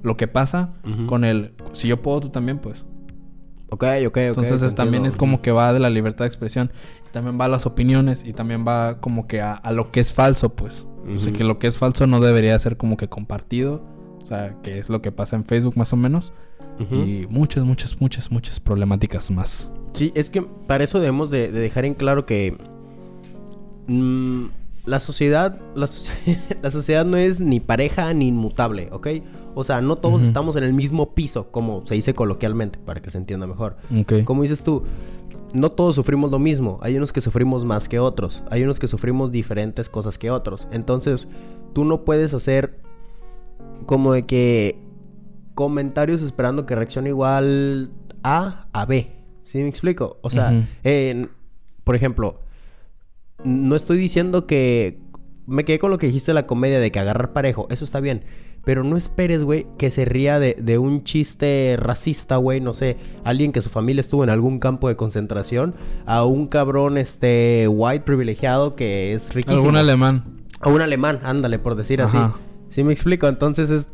[0.03, 0.73] lo que pasa
[1.07, 1.53] con el...
[1.73, 2.85] Si yo puedo, tú también, pues.
[3.71, 4.17] Ok, ok, ok.
[4.17, 6.71] Entonces es- también es como que va de la libertad de expresión.
[7.07, 9.99] Y también va a las opiniones y también va como que a, a lo que
[9.99, 10.87] es falso, pues.
[11.15, 13.83] O sea, que lo que es falso no debería ser como que compartido
[14.21, 16.33] O sea, que es lo que pasa en Facebook más o menos.
[16.91, 19.69] Y muchas, muchas, muchas, muchas problemáticas más.
[19.93, 22.57] Sí, es que para eso debemos de, de dejar en claro que
[23.89, 24.45] mm,
[24.85, 29.07] la sociedad, la, soci- la sociedad no es ni pareja ni inmutable, ¿ok?
[29.55, 33.09] O sea, no todos estamos en el mismo piso, como se dice coloquialmente, para que
[33.11, 33.75] se entienda mejor.
[33.99, 34.23] Ok.
[34.23, 34.83] Como dices tú,
[35.53, 36.79] no todos sufrimos lo mismo.
[36.81, 38.43] Hay unos que sufrimos más que otros.
[38.51, 40.67] Hay unos que sufrimos diferentes cosas que otros.
[40.71, 41.27] Entonces,
[41.73, 42.79] tú no puedes hacer
[43.85, 44.79] como de que
[45.55, 47.89] comentarios esperando que reaccione igual
[48.23, 49.11] A a B.
[49.45, 50.19] ¿Sí me explico?
[50.21, 50.51] O sea,
[51.83, 52.39] por ejemplo,
[53.43, 54.99] no estoy diciendo que...
[55.45, 57.65] Me quedé con lo que dijiste de la comedia de que agarrar parejo.
[57.71, 58.23] Eso está bien.
[58.65, 62.61] Pero no esperes, güey, que se ría de, de un chiste racista, güey.
[62.61, 65.73] No sé, alguien que su familia estuvo en algún campo de concentración.
[66.05, 69.61] A un cabrón, este, white privilegiado que es riquísimo.
[69.61, 70.43] Algún alemán.
[70.59, 72.17] A un alemán, ándale, por decir así.
[72.17, 72.37] Ajá.
[72.69, 73.27] ¿Sí me explico?
[73.27, 73.87] Entonces es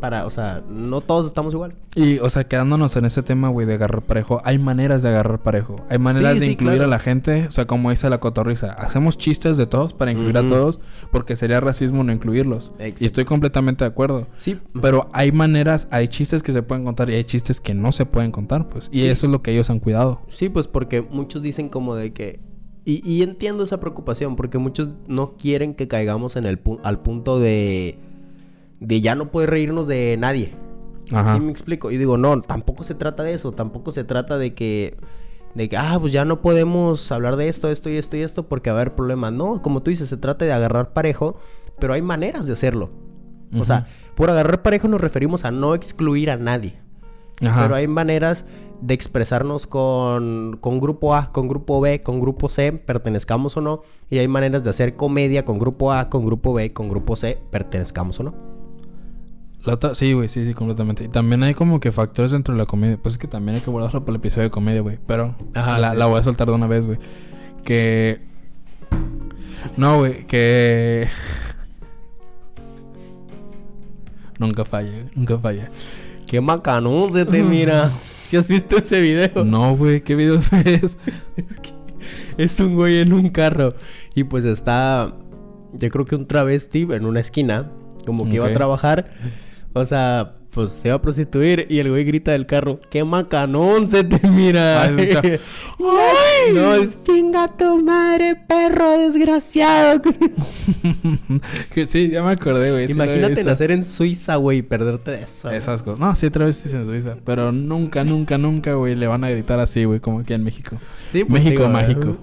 [0.00, 1.74] para, o sea, no todos estamos igual.
[1.94, 5.42] Y, o sea, quedándonos en ese tema, güey, de agarrar parejo, hay maneras de agarrar
[5.42, 5.76] parejo.
[5.90, 6.84] Hay maneras Sí, de sí, incluir claro.
[6.84, 7.46] a la gente.
[7.48, 10.80] O sea, como dice la cotorriza, hacemos chistes de todos para incluir a todos,
[11.10, 12.72] porque sería racismo no incluirlos.
[12.78, 13.04] Exacto.
[13.04, 14.26] Y estoy completamente de acuerdo.
[14.38, 17.92] Sí, Pero hay maneras, hay chistes que se pueden contar y hay chistes que no
[17.92, 18.88] se pueden contar, pues.
[18.92, 19.08] Y Sí.
[19.08, 20.22] eso es lo que ellos han cuidado.
[20.30, 22.40] Sí, pues porque muchos dicen como de que...
[22.84, 27.00] Y, y entiendo esa preocupación porque muchos no quieren que caigamos en el pu- al
[27.02, 27.98] punto de...
[28.80, 30.54] De ya no poder reírnos de nadie.
[31.12, 31.34] Ajá.
[31.34, 31.90] ¿Sí me explico?
[31.90, 33.52] Y digo, no, tampoco se trata de eso.
[33.52, 34.96] Tampoco se trata de que...
[35.54, 38.46] De que, ah, pues ya no podemos hablar de esto, esto y esto y esto
[38.46, 39.32] porque va a haber problemas.
[39.32, 41.38] No, como tú dices, se trata de agarrar parejo,
[41.80, 42.90] pero hay maneras de hacerlo.
[43.58, 46.78] O sea, por agarrar parejo nos referimos a no excluir a nadie.
[47.40, 47.62] Ajá.
[47.62, 48.44] Pero hay maneras
[48.80, 53.82] de expresarnos con, con grupo A, con grupo B, con grupo C, pertenezcamos o no.
[54.10, 57.38] Y hay maneras de hacer comedia con grupo A, con grupo B, con grupo C,
[57.50, 58.57] pertenezcamos o no.
[59.64, 61.04] La otra- sí, güey, sí, sí, completamente.
[61.04, 62.96] Y también hay como que factores dentro de la comedia.
[62.96, 64.98] Pues es que también hay que guardarlo para el episodio de comedia, güey.
[65.06, 65.96] Pero Ajá, la, sí.
[65.98, 66.98] la voy a soltar de una vez, güey.
[67.64, 68.20] Que.
[69.76, 71.08] No, güey, que.
[74.38, 75.70] nunca falla, güey, nunca falla.
[76.26, 77.90] ¡Qué macanón se te mira!
[78.28, 79.44] ¿Si has visto ese video?
[79.44, 80.98] No, güey, ¿qué videos ves?
[82.38, 83.74] Es un güey en un carro.
[84.14, 85.12] Y pues está,
[85.72, 87.70] yo creo que un travesti en una esquina,
[88.06, 89.10] como que iba a trabajar.
[89.72, 91.66] O sea, pues se iba a prostituir.
[91.68, 94.82] Y el güey grita del carro, ¡qué macanón se te mira!
[94.82, 94.94] Ay,
[96.54, 100.02] no, es chinga tu madre, perro desgraciado.
[101.86, 102.90] Sí, ya me acordé, güey.
[102.90, 105.50] Imagínate nacer en Suiza, güey, y perderte de eso.
[105.50, 106.00] Esas cosas.
[106.00, 107.16] No, sí, otra vez sí en Suiza.
[107.24, 110.76] Pero nunca, nunca, nunca, güey, le van a gritar así, güey, como aquí en México.
[111.12, 112.16] Sí, pues, México digo, mágico.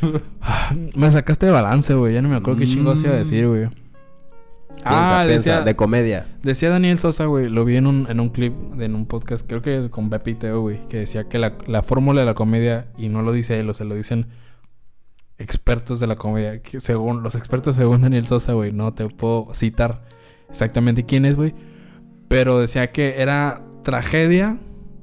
[0.96, 2.14] me sacaste de balance, güey.
[2.14, 3.68] Ya no me acuerdo qué chingados iba a decir, güey.
[4.82, 6.26] Piensa, ah, piensa, decía, de comedia.
[6.42, 7.48] decía Daniel Sosa, güey.
[7.48, 10.34] Lo vi en un, en un clip, en un podcast, creo que con Beppe y
[10.34, 10.80] Teo, güey.
[10.88, 13.74] Que decía que la, la fórmula de la comedia, y no lo dice él, o
[13.74, 14.28] se lo dicen
[15.38, 16.62] expertos de la comedia.
[16.62, 18.72] Que según los expertos, según Daniel Sosa, güey.
[18.72, 20.02] No te puedo citar
[20.48, 21.54] exactamente quién es, güey.
[22.28, 24.58] Pero decía que era tragedia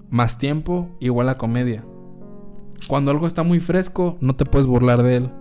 [0.09, 1.83] más tiempo igual a comedia.
[2.87, 5.31] Cuando algo está muy fresco, no te puedes burlar de él.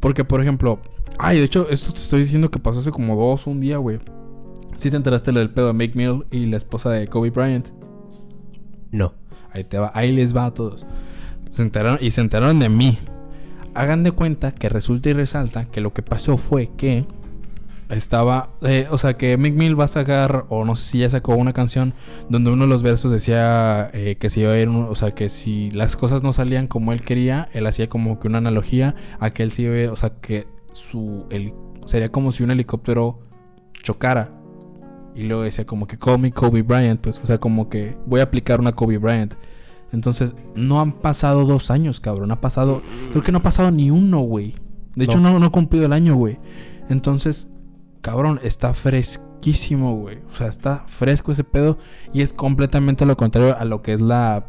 [0.00, 0.80] Porque, por ejemplo,
[1.18, 3.98] ay, de hecho, esto te estoy diciendo que pasó hace como dos, un día, güey.
[4.76, 7.68] Si te enteraste lo del pedo de Make Mill y la esposa de Kobe Bryant.
[8.92, 9.14] No.
[9.50, 10.86] Ahí te va, ahí les va a todos.
[11.50, 12.98] Se enteraron y se enteraron de mí.
[13.74, 17.06] Hagan de cuenta que resulta y resalta que lo que pasó fue que
[17.88, 21.10] estaba, eh, o sea, que Mick Mill va a sacar, o no sé si ya
[21.10, 21.94] sacó una canción
[22.28, 25.28] donde uno de los versos decía eh, que si iba a ir, o sea, que
[25.28, 29.30] si las cosas no salían como él quería, él hacía como que una analogía a
[29.30, 31.54] que él sí iba, o sea, que su, heli-
[31.86, 33.20] sería como si un helicóptero
[33.82, 34.32] chocara.
[35.14, 38.20] Y luego decía como que call me Kobe Bryant, pues, o sea, como que voy
[38.20, 39.34] a aplicar una Kobe Bryant.
[39.90, 42.30] Entonces, no han pasado dos años, cabrón.
[42.30, 44.54] Ha pasado, creo que no ha pasado ni uno, güey.
[44.94, 46.38] De hecho, no, no ha cumplido el año, güey.
[46.88, 47.48] Entonces,
[48.00, 50.18] cabrón, está fresquísimo, güey.
[50.30, 51.78] O sea, está fresco ese pedo.
[52.12, 54.46] Y es completamente lo contrario a lo que es la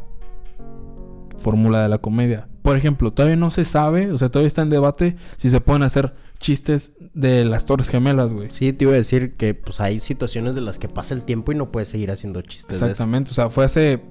[1.36, 2.48] fórmula de la comedia.
[2.62, 5.82] Por ejemplo, todavía no se sabe, o sea, todavía está en debate si se pueden
[5.82, 8.50] hacer chistes de las Torres Gemelas, güey.
[8.50, 11.52] Sí, te iba a decir que pues hay situaciones de las que pasa el tiempo
[11.52, 12.86] y no puedes seguir haciendo chistes de eso.
[12.86, 14.02] Exactamente, o sea, fue hace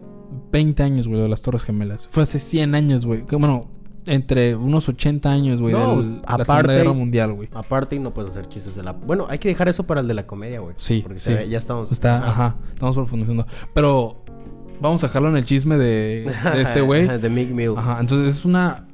[0.51, 2.07] 20 años, güey, de las Torres Gemelas.
[2.09, 3.21] Fue hace 100 años, güey.
[3.21, 3.61] Bueno,
[4.05, 7.49] entre unos 80 años, güey, No, de la aparte- Segunda Guerra Mundial, güey.
[7.53, 8.91] Aparte y no puedes hacer chistes de la...
[8.93, 10.73] Bueno, hay que dejar eso para el de la comedia, güey.
[10.77, 11.31] Sí, Porque sí.
[11.31, 11.91] se ve- ya estamos...
[11.91, 12.29] Está, Ah.
[12.29, 13.45] ajá, estamos profundizando.
[13.73, 14.23] Pero
[14.81, 17.07] vamos a dejarlo en el chisme de, de este güey.
[17.19, 17.73] de Mick Mill.
[17.77, 18.87] Ajá, entonces es una,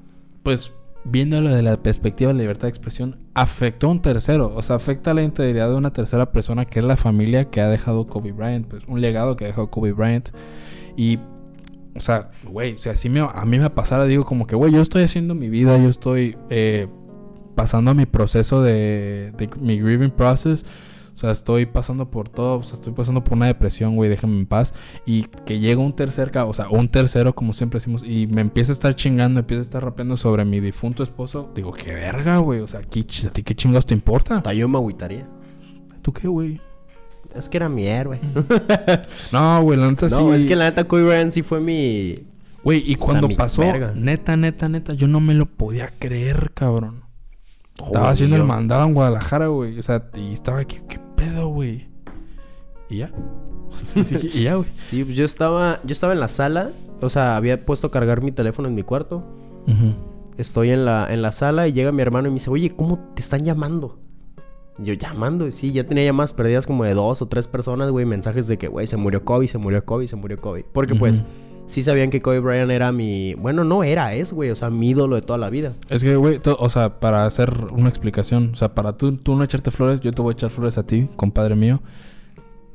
[0.43, 0.73] pues,
[1.05, 4.53] viéndolo de la perspectiva de la libertad de expresión, afectó a un tercero.
[4.55, 7.61] O sea, afecta a la integridad de una tercera persona que es la familia que
[7.61, 8.67] ha dejado Kobe Bryant.
[8.67, 10.29] Pues un legado que ha dejado Kobe Bryant.
[10.97, 11.19] Y,
[11.95, 14.71] o sea, güey, o sea, si me, a mí me pasara, digo como que, güey,
[14.73, 16.87] yo estoy haciendo mi vida, yo estoy eh,
[17.55, 20.65] pasando mi proceso de, de mi grieving process.
[21.13, 24.37] O sea, estoy pasando por todo, o sea, estoy pasando por una depresión, güey, déjame
[24.37, 24.73] en paz.
[25.05, 28.73] Y que llega un tercer, o sea, un tercero, como siempre decimos, y me empieza
[28.73, 31.49] a estar chingando, empieza a estar rapeando sobre mi difunto esposo.
[31.55, 34.37] Digo, qué verga, güey, o sea, ¿a ti qué chingados te importa?
[34.37, 35.25] Hasta yo me agüitaría.
[36.01, 36.59] ¿Tú qué, güey?
[37.35, 38.19] Es que era mi héroe.
[39.31, 40.15] no, güey, la neta sí.
[40.15, 42.15] No, es que la neta Kobe Bryant sí fue mi...
[42.63, 43.61] Güey, y cuando pasó,
[43.93, 47.03] neta, neta, neta, yo no me lo podía creer, cabrón.
[47.77, 49.77] estaba haciendo el mandado en Guadalajara, güey.
[49.77, 51.87] O sea, y estaba aquí, ¿qué pedo, güey?
[52.89, 53.11] Y ya.
[54.33, 54.67] y ya, güey.
[54.87, 56.71] Sí, pues yo estaba, yo estaba en la sala.
[57.01, 59.23] O sea, había puesto a cargar mi teléfono en mi cuarto.
[60.37, 63.11] Estoy en la, en la sala y llega mi hermano y me dice, oye, ¿cómo
[63.13, 63.99] te están llamando?
[64.77, 68.47] Yo llamando, sí, ya tenía llamadas perdidas como de dos o tres personas, güey, mensajes
[68.47, 70.65] de que, güey, se murió Kobe, se murió Kobe, se murió Kobe.
[70.71, 71.23] Porque pues
[71.65, 73.33] sí sabían que Kobe Bryant era mi...
[73.35, 75.71] Bueno, no era, es, güey, o sea, mi ídolo de toda la vida.
[75.89, 79.43] Es que, güey, o sea, para hacer una explicación, o sea, para tú, tú no
[79.43, 81.81] echarte flores, yo te voy a echar flores a ti, compadre mío.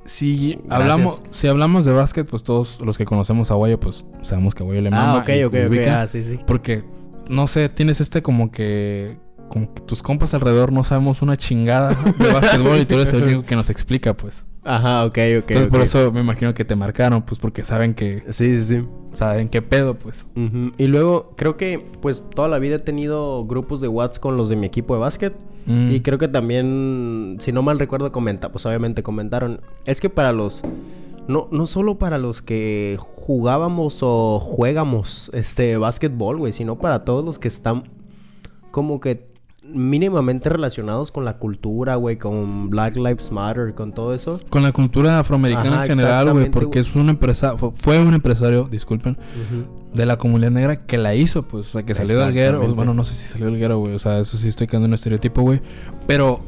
[0.07, 4.55] Si hablamos, si hablamos de básquet, pues todos los que conocemos a Guayo, pues sabemos
[4.55, 5.13] que a Guayo le ah, mama.
[5.13, 6.41] Ah, ok, ok, ok, ah, sí, sí.
[6.47, 6.83] Porque,
[7.29, 9.19] no sé, tienes este como que
[9.51, 13.43] que tus compas alrededor no sabemos una chingada de básquetbol y tú eres el único
[13.43, 14.47] que nos explica, pues.
[14.63, 15.51] Ajá, ok, ok.
[15.51, 18.23] Entonces por eso me imagino que te marcaron, pues porque saben que...
[18.31, 18.87] Sí, sí, sí.
[19.13, 20.27] Saben qué pedo, pues.
[20.77, 24.49] Y luego creo que pues toda la vida he tenido grupos de WhatsApp con los
[24.49, 25.35] de mi equipo de básquet.
[25.67, 25.91] Mm.
[25.91, 29.61] Y creo que también, si no mal recuerdo, comenta, pues obviamente comentaron.
[29.87, 30.63] Es que para los...
[31.27, 37.25] No, no solo para los que jugábamos o juegamos este básquetbol, güey, sino para todos
[37.25, 37.85] los que están
[38.71, 39.30] como que
[39.73, 44.41] mínimamente relacionados con la cultura, güey, con Black Lives Matter, con todo eso.
[44.51, 49.17] Con la cultura afroamericana en general, güey, porque es un empresario, fue un empresario, disculpen,
[49.95, 52.95] de la comunidad negra que la hizo, pues, o sea, que salió del guerra, bueno,
[52.95, 54.95] no sé si salió del guerra, güey, o sea, eso sí estoy quedando en un
[54.95, 55.61] estereotipo, güey,
[56.07, 56.41] pero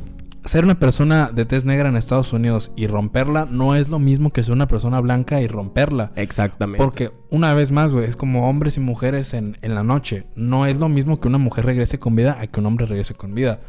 [0.45, 4.30] ser una persona de tez negra en Estados Unidos y romperla no es lo mismo
[4.30, 6.12] que ser una persona blanca y romperla.
[6.16, 6.82] Exactamente.
[6.82, 10.26] Porque una vez más, güey, es como hombres y mujeres en, en, la noche.
[10.34, 13.14] No es lo mismo que una mujer regrese con vida a que un hombre regrese
[13.14, 13.61] con vida.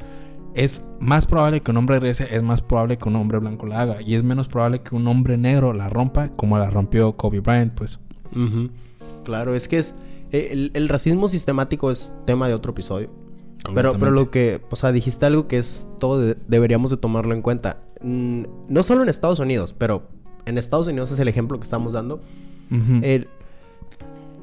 [0.56, 3.82] Es más probable que un hombre regrese, es más probable que un hombre blanco la
[3.82, 4.02] haga.
[4.02, 7.74] Y es menos probable que un hombre negro la rompa como la rompió Kobe Bryant,
[7.74, 8.00] pues.
[9.24, 9.96] Claro, es que es...
[10.32, 13.23] El racismo sistemático es tema de otro episodio.
[13.74, 17.42] Pero, pero lo que, o sea, dijiste algo que es todo deberíamos de tomarlo en
[17.42, 17.78] cuenta.
[18.02, 20.04] Mm, no solo en Estados Unidos, pero
[20.46, 22.22] en Estados Unidos es el ejemplo que estamos dando.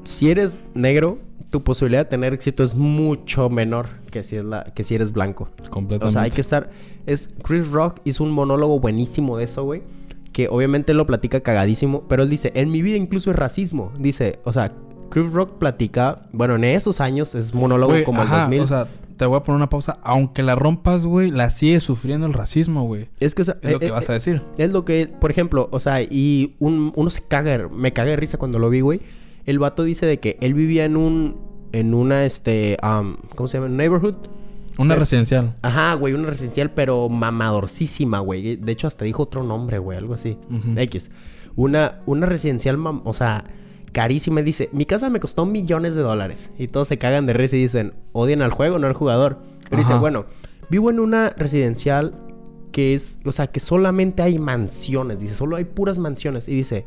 [0.03, 1.19] si eres negro,
[1.51, 5.11] tu posibilidad de tener éxito es mucho menor que si, es la, que si eres
[5.11, 5.49] blanco.
[5.69, 6.07] Completamente.
[6.07, 6.71] O sea, hay que estar...
[7.05, 9.83] Es, Chris Rock hizo un monólogo buenísimo de eso, güey.
[10.31, 12.03] Que obviamente lo platica cagadísimo.
[12.07, 13.91] Pero él dice, en mi vida incluso es racismo.
[13.99, 14.71] Dice, o sea,
[15.09, 16.23] Chris Rock platica...
[16.31, 18.61] Bueno, en esos años es monólogo como el 2000.
[18.61, 18.87] O sea,
[19.21, 19.99] te voy a poner una pausa.
[20.01, 23.07] Aunque la rompas, güey, la sigue sufriendo el racismo, güey.
[23.19, 24.41] Es que, o sea, es lo que eh, vas a decir.
[24.57, 28.39] Es lo que, por ejemplo, o sea, y uno se caga, me caga de risa
[28.39, 28.99] cuando lo vi, güey.
[29.45, 31.37] El vato dice de que él vivía en un,
[31.71, 32.77] en una, este,
[33.35, 33.69] ¿cómo se llama?
[33.69, 34.15] Neighborhood.
[34.79, 35.53] Una residencial.
[35.61, 38.55] Ajá, güey, una residencial, pero mamadorcísima, güey.
[38.55, 40.35] De hecho, hasta dijo otro nombre, güey, algo así.
[40.77, 41.11] X.
[41.55, 43.43] Una, una residencial, o sea,
[43.91, 44.41] carísima.
[44.41, 46.51] Dice, mi casa me costó millones de dólares.
[46.57, 49.39] Y todos se cagan de risa y dicen, odian al juego, no al jugador.
[49.69, 50.25] Pero dice, bueno,
[50.69, 52.13] vivo en una residencial
[52.71, 55.19] que es, o sea, que solamente hay mansiones.
[55.19, 56.47] Dice, solo hay puras mansiones.
[56.47, 56.85] Y dice,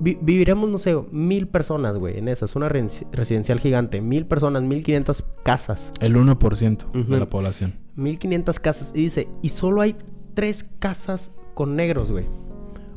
[0.00, 2.44] viviremos, no sé, mil personas, güey, en esa.
[2.44, 4.00] Es una residencial gigante.
[4.00, 5.92] Mil personas, mil quinientas casas.
[6.00, 7.74] El 1% de la población.
[7.96, 8.92] Mil quinientas casas.
[8.94, 9.96] Y dice, y solo hay
[10.34, 12.26] tres casas con negros, güey.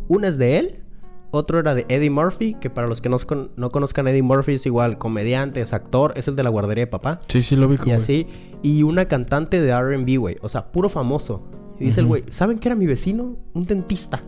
[0.08, 0.84] Una es de él,
[1.32, 3.18] otro era de Eddie Murphy, que para los que no,
[3.56, 6.88] no conozcan Eddie Murphy es igual comediante, es actor, es el de la guardería de
[6.88, 7.22] papá.
[7.28, 7.78] Sí, sí, lo vi.
[7.86, 8.28] Y así.
[8.62, 10.36] Y una cantante de RB, güey.
[10.42, 11.48] O sea, puro famoso.
[11.80, 13.38] Y dice el güey, ¿saben qué era mi vecino?
[13.54, 14.24] Un dentista.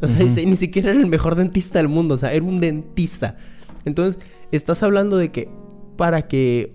[0.00, 2.14] O sea, dice, ni siquiera era el mejor dentista del mundo.
[2.14, 3.36] O sea, era un dentista.
[3.84, 4.20] Entonces,
[4.50, 5.50] estás hablando de que
[5.96, 6.74] para que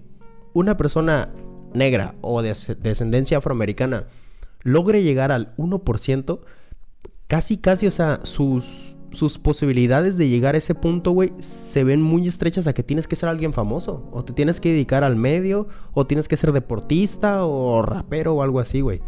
[0.53, 1.29] una persona
[1.73, 4.05] negra o de descendencia afroamericana
[4.63, 6.39] logre llegar al 1%,
[7.27, 12.01] casi, casi, o sea, sus sus posibilidades de llegar a ese punto, güey, se ven
[12.01, 14.07] muy estrechas a que tienes que ser alguien famoso.
[14.11, 18.43] O te tienes que dedicar al medio, o tienes que ser deportista, o rapero, o
[18.43, 19.01] algo así, güey.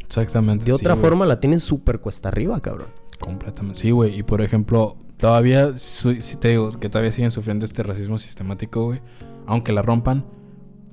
[0.00, 0.64] Exactamente.
[0.64, 2.88] De otra forma, la tienes súper cuesta arriba, cabrón.
[3.20, 3.78] Completamente.
[3.78, 4.18] Sí, güey.
[4.18, 9.00] Y por ejemplo, todavía, si te digo que todavía siguen sufriendo este racismo sistemático, güey.
[9.46, 10.24] Aunque la rompan,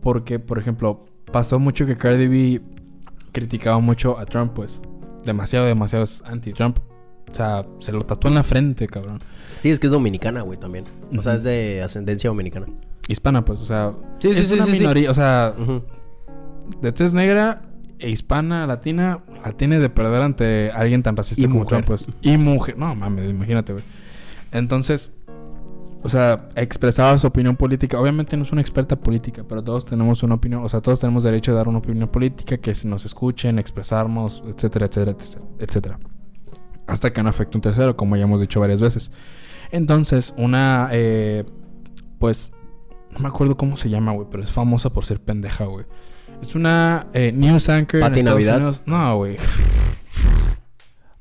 [0.02, 1.02] porque, por ejemplo,
[1.32, 2.62] pasó mucho que Cardi B
[3.32, 4.80] criticaba mucho a Trump, pues.
[5.26, 6.80] Demasiado, demasiado anti-Trump.
[7.32, 9.20] O sea, se lo tatuó en la frente, cabrón.
[9.60, 10.86] Sí, es que es dominicana, güey, también.
[11.18, 12.68] O sea, es de ascendencia dominicana.
[13.08, 13.94] Hispana, pues, o sea.
[14.20, 14.80] Sí, sí, es sí, una sí, sí.
[14.80, 15.56] minoría, o sea,
[16.82, 17.62] de tez negra
[18.00, 21.86] e hispana, latina, la tiene de perder ante alguien tan racista Y como mujer.
[21.86, 22.10] Trump, pues.
[22.22, 22.78] Y mujer.
[22.78, 23.86] No, mames, imagínate, güey.
[24.52, 25.14] Entonces,
[26.04, 28.00] o sea, expresaba su opinión política.
[28.00, 31.24] Obviamente no es una experta política, pero todos tenemos una opinión, o sea, todos tenemos
[31.24, 36.00] derecho a dar una opinión política, que nos escuchen, expresarnos, etcétera, etcétera, etcétera, etcétera.
[36.88, 39.12] Hasta que no afecte un tercero, como ya hemos dicho varias veces.
[39.72, 41.46] Entonces, una, eh,
[42.20, 42.52] pues,
[43.12, 45.86] no me acuerdo cómo se llama, güey, pero es famosa por ser pendeja, güey.
[46.42, 48.56] Es una eh, news anchor en ¿Pati Estados Navidad?
[48.58, 48.82] Unidos.
[48.86, 49.38] No, güey.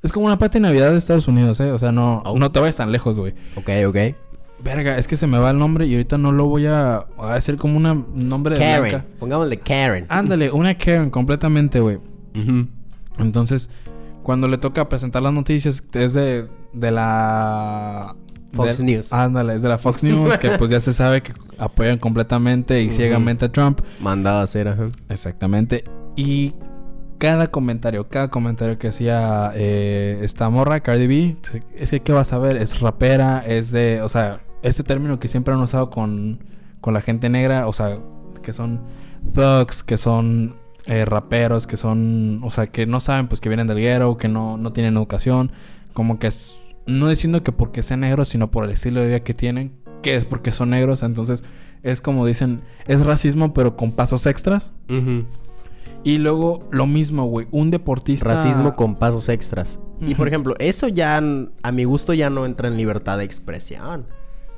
[0.02, 1.70] Es como una pati Navidad de Estados Unidos, ¿eh?
[1.72, 2.38] O sea, no, Oh.
[2.38, 3.34] no te vayas tan lejos, güey.
[3.56, 3.96] Ok, ok.
[4.64, 7.34] Verga, es que se me va el nombre y ahorita no lo voy a, a
[7.34, 9.04] decir como un nombre de Karen.
[9.18, 10.06] Pongámosle Karen.
[10.08, 11.98] Ándale, una Karen completamente, güey.
[13.18, 13.70] Entonces,
[14.31, 18.14] cuando le toca presentar las noticias, es de, de la...
[18.53, 19.12] Fox de- News.
[19.12, 22.93] Ándale, es de la Fox News, que pues ya se sabe que apoyan completamente y
[22.93, 23.81] ciegamente a Trump.
[23.99, 24.87] Mandado a hacer, ajá.
[25.09, 25.83] Exactamente.
[26.14, 26.55] Y
[27.18, 31.37] cada comentario, cada comentario que hacía eh, esta morra, Cardi B,
[31.74, 32.57] es que, ¿qué vas a ver?
[32.57, 36.39] Es rapera, es de, o sea, este término que siempre han usado con,
[36.81, 37.99] con la gente negra, o sea,
[38.45, 38.81] que son
[39.35, 40.55] thugs, que son
[40.87, 44.28] eh, raperos, que son, o sea, que no saben, pues que vienen del ghetto, que
[44.28, 45.53] no, no tienen educación,
[45.93, 46.57] como que es,
[46.87, 49.72] no diciendo que porque sean negros, sino por el estilo de vida que tienen,
[50.03, 51.45] que es porque son negros, entonces
[51.83, 54.72] es como dicen, es racismo pero con pasos extras.
[56.03, 58.26] Y luego lo mismo, güey, un deportista...
[58.31, 59.78] Racismo con pasos extras.
[60.01, 61.18] Y por ejemplo, eso ya,
[61.62, 64.07] a mi gusto, ya no entra en libertad de expresión.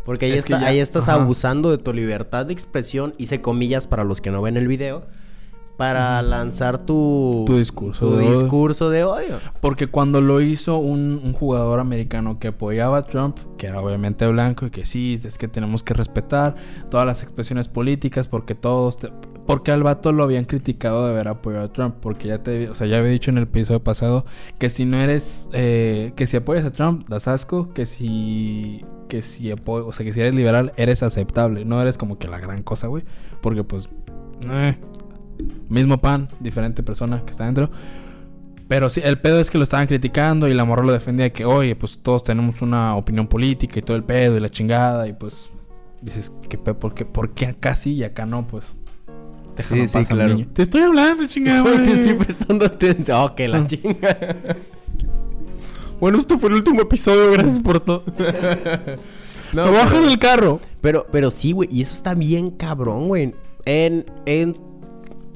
[0.05, 1.21] Porque ahí, Es que está- ya- ahí estás ajá.
[1.21, 5.05] abusando de tu libertad de expresión, hice comillas para los que no ven el video,
[5.83, 8.41] para lanzar tu, Tu discurso tu de odio.
[8.41, 9.39] discurso de odio.
[9.61, 14.25] Porque cuando lo hizo un, un jugador americano que apoyaba a Trump, que era obviamente
[14.29, 16.55] blanco y que sí, es que tenemos que respetar
[16.89, 18.97] todas las expresiones políticas porque todos...
[18.97, 19.11] te-
[19.45, 21.97] Porque al vato lo habían criticado de haber apoyado a Trump.
[22.01, 22.69] Porque ya te...
[22.71, 24.25] O sea, ya había dicho en el episodio pasado
[24.61, 25.49] que si no eres...
[25.53, 27.73] eh, que si apoyas a Trump, das asco.
[27.75, 28.85] Que si...
[29.09, 29.53] Que si.
[29.67, 31.65] O sea, que si eres liberal, eres aceptable.
[31.65, 33.03] No eres como que la gran cosa, güey.
[33.43, 33.91] Porque pues...
[34.49, 34.77] eh,
[35.69, 37.71] mismo pan, diferente persona que está dentro.
[38.69, 41.33] Pero sí, el pedo es que lo estaban criticando y la morra lo defendía de
[41.33, 45.07] que, oye, pues todos tenemos una opinión política y todo el pedo y la chingada.
[45.09, 45.51] Y pues
[46.01, 46.79] dices, ¿qué pedo?
[46.79, 48.47] ¿Por qué, ¿Por qué acá sí y acá no?
[48.47, 48.75] Pues
[49.57, 50.35] déjalo Sí, sí, claro.
[50.35, 50.49] niño.
[50.55, 53.19] Te estoy hablando, chingada, Porque estoy prestando atención.
[53.21, 53.67] Oh, que la Ah.
[53.67, 54.19] chinga.
[56.01, 57.33] bueno, esto fue el último episodio.
[57.33, 58.05] Gracias por todo.
[59.53, 60.61] Me bajo del carro.
[60.81, 61.69] Pero, pero sí, güey.
[61.71, 63.35] Y eso está bien cabrón, güey.
[63.67, 64.57] En, en...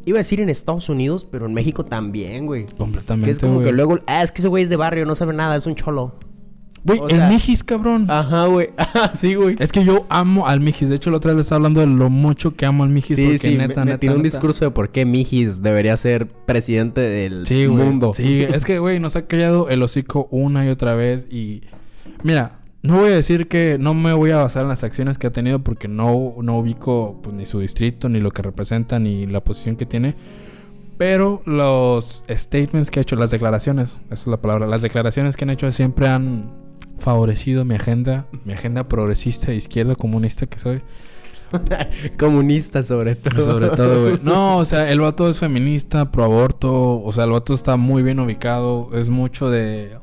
[0.07, 2.65] Iba a decir en Estados Unidos, pero en México también, güey.
[2.79, 3.67] Completamente, Que es como güey.
[3.67, 3.99] que luego...
[4.07, 6.15] Ah, es que ese güey es de barrio, no sabe nada, es un cholo.
[6.85, 8.07] Güey, o el sea- Mijis, cabrón.
[8.09, 8.71] Ajá, güey.
[8.79, 9.57] Ah, sí, güey.
[9.59, 10.89] Es que yo amo al Mijis.
[10.89, 13.17] De hecho, la otra vez le estaba hablando de lo mucho que amo al Mijis.
[13.17, 15.97] Sí, porque sí, neta, me, me neta, tiró un discurso de por qué Mijis debería
[15.97, 17.85] ser presidente del Sí, güey.
[17.85, 18.13] mundo.
[18.15, 21.27] Sí, es que, güey, nos ha callado el hocico una y otra vez.
[21.29, 21.63] Y
[22.23, 25.27] mira, no voy a decir que no me voy a basar en las acciones que
[25.27, 29.27] ha tenido porque no, no ubico pues, ni su distrito, ni lo que representa, ni
[29.27, 30.15] la posición que tiene.
[30.97, 35.45] Pero los statements que ha hecho, las declaraciones, esa es la palabra, las declaraciones que
[35.45, 36.53] han hecho siempre han
[36.99, 40.83] favorecido mi agenda, mi agenda progresista, izquierda, comunista que soy.
[42.19, 43.45] Comunista sobre todo.
[43.45, 44.21] Sobre todo, güey.
[44.23, 47.03] No, o sea, el vato es feminista, pro aborto.
[47.03, 48.91] O sea, el vato está muy bien ubicado.
[48.95, 49.97] Es mucho de.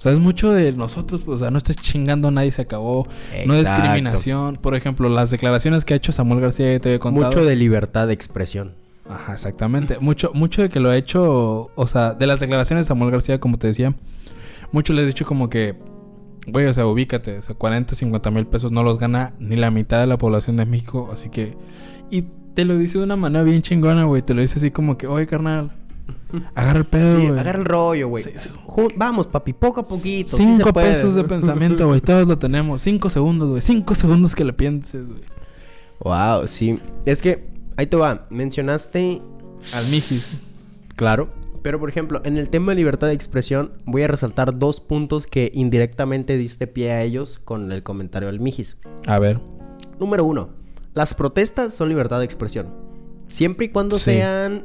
[0.00, 1.20] O sea, es mucho de nosotros.
[1.20, 3.06] pues, o sea, no estés chingando a nadie, se acabó.
[3.44, 3.82] No Exacto.
[3.82, 4.56] discriminación.
[4.56, 7.26] Por ejemplo, las declaraciones que ha hecho Samuel García, ya te he contado.
[7.26, 8.72] Mucho de libertad de expresión.
[9.06, 9.98] Ajá, exactamente.
[10.00, 11.70] Mucho, mucho de que lo ha hecho.
[11.74, 13.94] O sea, de las declaraciones de Samuel García, como te decía.
[14.72, 15.76] Mucho le he dicho como que.
[16.46, 17.36] Güey, o sea, ubícate.
[17.36, 20.56] O sea, 40, 50 mil pesos no los gana ni la mitad de la población
[20.56, 21.10] de México.
[21.12, 21.58] Así que.
[22.10, 22.22] Y
[22.54, 24.22] te lo dice de una manera bien chingona, güey.
[24.22, 25.72] Te lo dice así como que, oye, carnal.
[26.54, 27.38] Agarra el pedo, Sí, güey.
[27.40, 28.24] agarra el rollo, güey.
[28.24, 28.50] Sí, sí.
[28.96, 30.36] Vamos, papi, poco a poquito.
[30.36, 30.88] sí Cinco se puede.
[30.88, 32.00] pesos de pensamiento, güey.
[32.00, 32.82] Todos lo tenemos.
[32.82, 33.60] Cinco segundos, güey.
[33.60, 35.20] Cinco segundos que le pienses, güey.
[36.00, 36.78] Wow, sí.
[37.04, 38.26] Es que, ahí te va.
[38.30, 39.20] Mencionaste,
[39.74, 40.28] Al Mijis.
[40.96, 41.28] claro.
[41.62, 45.26] Pero, por ejemplo, en el tema de libertad de expresión, voy a resaltar dos puntos
[45.26, 48.78] que indirectamente diste pie a ellos con el comentario del Mijis.
[49.06, 49.40] A ver.
[49.98, 50.48] Número uno.
[50.94, 52.68] Las protestas son libertad de expresión.
[53.26, 54.04] Siempre y cuando Sí.
[54.04, 54.64] sean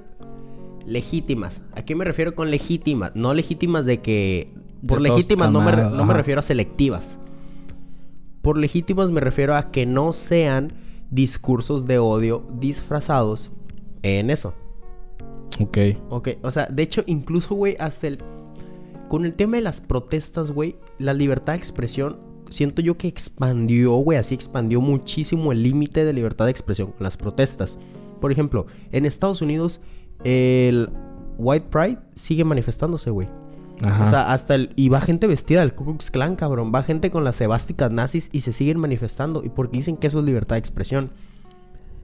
[0.86, 1.62] legítimas.
[1.74, 3.16] ¿A qué me refiero con legítimas?
[3.16, 4.54] No legítimas de que...
[4.88, 7.18] Por De legítimas no me, re- no me refiero a selectivas.
[8.42, 10.74] Por legítimas me refiero a que no sean
[11.10, 13.52] discursos de odio disfrazados
[14.04, 14.54] en eso.
[15.60, 15.78] Ok.
[16.10, 18.20] Ok, o sea, de hecho, incluso, güey, hasta el...
[19.08, 22.18] Con el tema de las protestas, güey, la libertad de expresión,
[22.50, 27.04] siento yo que expandió, güey, así expandió muchísimo el límite de libertad de expresión con
[27.04, 27.78] las protestas.
[28.20, 29.80] Por ejemplo, en Estados Unidos,
[30.24, 30.90] el
[31.38, 33.28] White Pride sigue manifestándose, güey.
[33.84, 34.06] Ajá.
[34.06, 34.72] O sea, hasta el...
[34.76, 36.72] Y va gente vestida del Ku Klux Klan, cabrón.
[36.74, 39.44] Va gente con las sebásticas nazis y se siguen manifestando.
[39.44, 41.12] Y porque dicen que eso es libertad de expresión.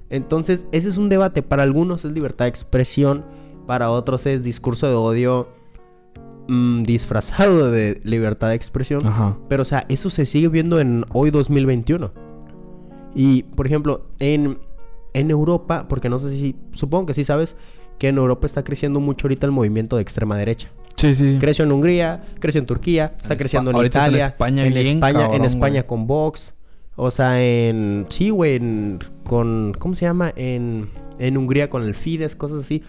[0.09, 1.41] Entonces, ese es un debate.
[1.43, 3.23] Para algunos es libertad de expresión.
[3.67, 5.47] Para otros es discurso de odio
[6.49, 9.05] mm, disfrazado de libertad de expresión.
[9.07, 9.37] Ajá.
[9.47, 12.11] Pero, o sea, eso se sigue viendo en hoy 2021.
[13.15, 14.59] Y, por ejemplo, en,
[15.13, 16.55] en Europa, porque no sé si...
[16.73, 17.55] Supongo que sí sabes
[18.01, 20.69] que en Europa está creciendo mucho ahorita el movimiento de extrema derecha.
[20.95, 21.37] Sí, sí.
[21.39, 24.65] Creció en Hungría, creció en Turquía, está En creciendo Espa- en es en Italia, España
[24.65, 26.55] en bien España, en España con Vox,
[26.95, 28.97] o sea, en sí, güey, en-
[29.27, 30.33] con ¿cómo se llama?
[30.35, 30.89] En
[31.19, 32.81] en Hungría con el Fidesz, cosas así,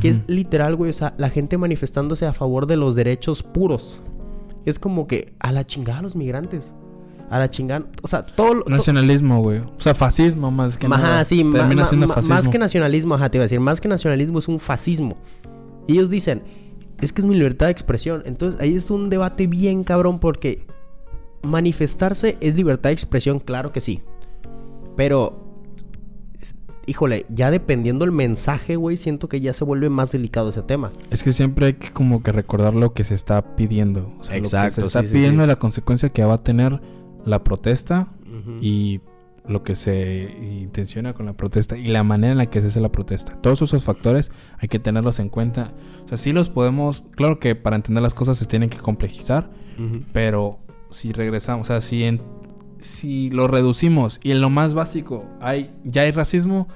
[0.00, 4.00] que es literal, güey, o sea, la gente manifestándose a favor de los derechos puros.
[4.66, 6.74] Es como que a la chingada a los migrantes.
[7.30, 9.58] A la chingada, o sea, todo lo- Nacionalismo, güey.
[9.60, 11.24] O sea, fascismo más que Ajá, nada.
[11.24, 12.34] sí, Termina siendo fascismo.
[12.34, 15.16] más que nacionalismo, ajá, te iba a decir, más que nacionalismo es un fascismo.
[15.86, 16.42] Y ellos dicen,
[17.00, 18.22] es que es mi libertad de expresión.
[18.26, 20.66] Entonces ahí es un debate bien cabrón porque
[21.42, 24.02] manifestarse es libertad de expresión, claro que sí.
[24.96, 25.38] Pero,
[26.86, 30.90] híjole, ya dependiendo el mensaje, güey, siento que ya se vuelve más delicado ese tema.
[31.10, 34.12] Es que siempre hay que como que recordar lo que se está pidiendo.
[34.18, 35.48] O sea, lo que se está sí, pidiendo sí.
[35.48, 36.80] la consecuencia que va a tener
[37.24, 38.08] la protesta
[38.60, 39.00] y
[39.46, 42.80] lo que se intenciona con la protesta y la manera en la que se hace
[42.80, 43.40] la protesta.
[43.40, 45.72] Todos esos factores hay que tenerlos en cuenta.
[46.04, 47.04] O sea, sí los podemos...
[47.16, 49.50] Claro que para entender las cosas se tienen que complejizar,
[50.12, 50.60] pero
[50.90, 52.20] si regresamos, o sea, si, en-
[52.78, 56.68] si lo reducimos y en lo más básico hay ya hay racismo,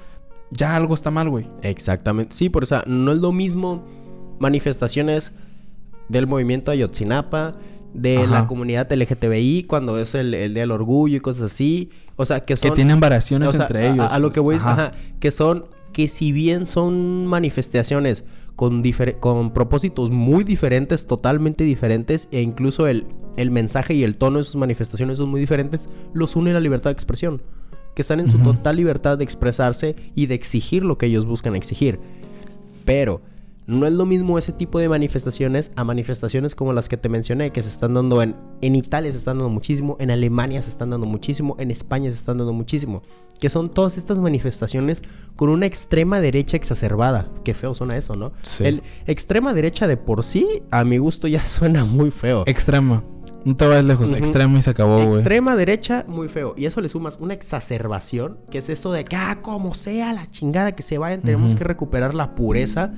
[0.51, 1.47] ya algo está mal, güey.
[1.63, 2.35] Exactamente.
[2.35, 3.85] Sí, por o sea, no es lo mismo
[4.41, 5.35] manifestaciones
[6.09, 7.53] del movimiento Ayotzinapa,
[7.95, 8.27] de Ajá.
[8.27, 11.91] la comunidad LGTBI, cuando es el, el Día del Orgullo y cosas así.
[12.17, 12.71] O sea, que son...
[12.71, 14.11] que tienen variaciones o sea, entre a- ellos.
[14.11, 14.73] A, a lo que voy es, Ajá.
[14.73, 18.25] ajá, que son, que si bien son manifestaciones
[18.57, 18.83] con,
[19.21, 24.45] con propósitos muy diferentes, totalmente diferentes, e incluso el, el mensaje y el tono de
[24.45, 27.43] sus manifestaciones son muy diferentes, los une la libertad de expresión.
[27.95, 31.55] Que están en su total libertad de expresarse y de exigir lo que ellos buscan
[31.55, 32.01] exigir.
[32.85, 33.21] Pero
[33.67, 37.51] no es lo mismo ese tipo de manifestaciones a manifestaciones como las que te mencioné,
[37.51, 40.91] que se están dando en, en Italia se están dando muchísimo, en Alemania se están
[40.91, 43.03] dando muchísimo, en España se están dando muchísimo.
[43.41, 45.03] Que son todas estas manifestaciones
[45.35, 47.29] con una extrema derecha exacerbada.
[47.43, 48.33] Qué feo suena eso, ¿no?
[48.43, 48.65] Sí.
[48.65, 52.45] El extrema derecha de por sí, a mi gusto, ya suena muy feo.
[52.47, 53.03] Extrema.
[53.45, 54.11] No te vayas lejos.
[54.13, 55.15] Extrema y se acabó, güey.
[55.17, 56.55] Extrema derecha, muy feo.
[56.57, 60.31] Y eso le sumas una exacerbación, que es eso de que, ah, como sea la
[60.31, 61.59] chingada que se vayan, tenemos Ujú.
[61.59, 62.93] que recuperar la pureza.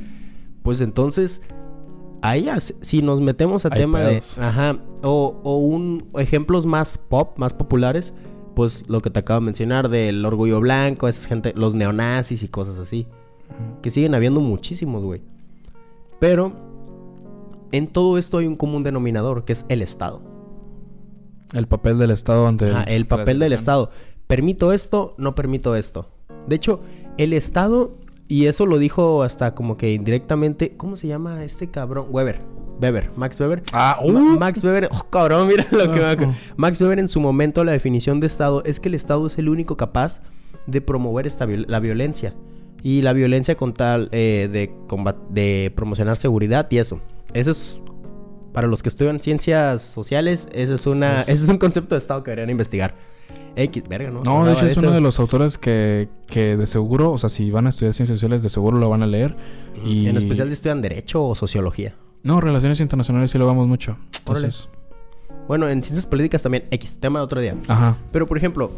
[0.66, 1.40] Pues entonces,
[2.20, 2.48] ahí
[2.82, 4.36] si- nos metemos a Hay tema pedos.
[4.36, 4.42] de.
[4.44, 4.78] Ajá.
[5.02, 8.12] O, o un ejemplos más pop, más populares,
[8.54, 12.48] pues lo que te acabo de mencionar del orgullo blanco, esa gente, los neonazis y
[12.48, 13.06] cosas así.
[13.80, 15.22] Que siguen habiendo muchísimos, güey.
[16.18, 16.52] Pero
[17.72, 20.20] en todo esto hay un común denominador, que es el Estado.
[21.52, 23.90] El papel del Estado ante Ajá, el papel del Estado.
[24.26, 25.14] ¿Permito esto?
[25.16, 26.08] No permito esto.
[26.48, 26.80] De hecho,
[27.18, 27.92] el Estado,
[28.28, 32.06] y eso lo dijo hasta como que indirectamente, ¿cómo se llama este cabrón?
[32.10, 32.40] Weber.
[32.80, 33.62] Weber, Max Weber.
[33.72, 34.12] Ah, uh.
[34.12, 38.20] Max Weber, oh, cabrón, mira lo que me Max Weber en su momento la definición
[38.20, 40.22] de Estado es que el Estado es el único capaz
[40.66, 42.34] de promover esta viol- la violencia.
[42.82, 44.70] Y la violencia con tal eh, de,
[45.30, 47.00] de promocionar seguridad y eso.
[47.32, 47.80] Eso es,
[48.52, 52.22] para los que estudian ciencias sociales, ese es, una, ese es un concepto de Estado
[52.22, 52.94] que deberían investigar.
[53.56, 54.22] X, verga, ¿no?
[54.22, 54.80] No, de hecho es eso.
[54.80, 58.18] uno de los autores que, que de seguro, o sea, si van a estudiar ciencias
[58.18, 59.34] sociales, de seguro lo van a leer.
[59.84, 61.94] Y En especial si estudian Derecho o Sociología.
[62.22, 63.96] No, relaciones internacionales sí lo vemos mucho.
[64.18, 64.68] Entonces,
[65.48, 67.54] Bueno, en Ciencias Políticas también, X, tema de otro día.
[67.68, 67.96] ajá.
[68.12, 68.70] Pero, por ejemplo,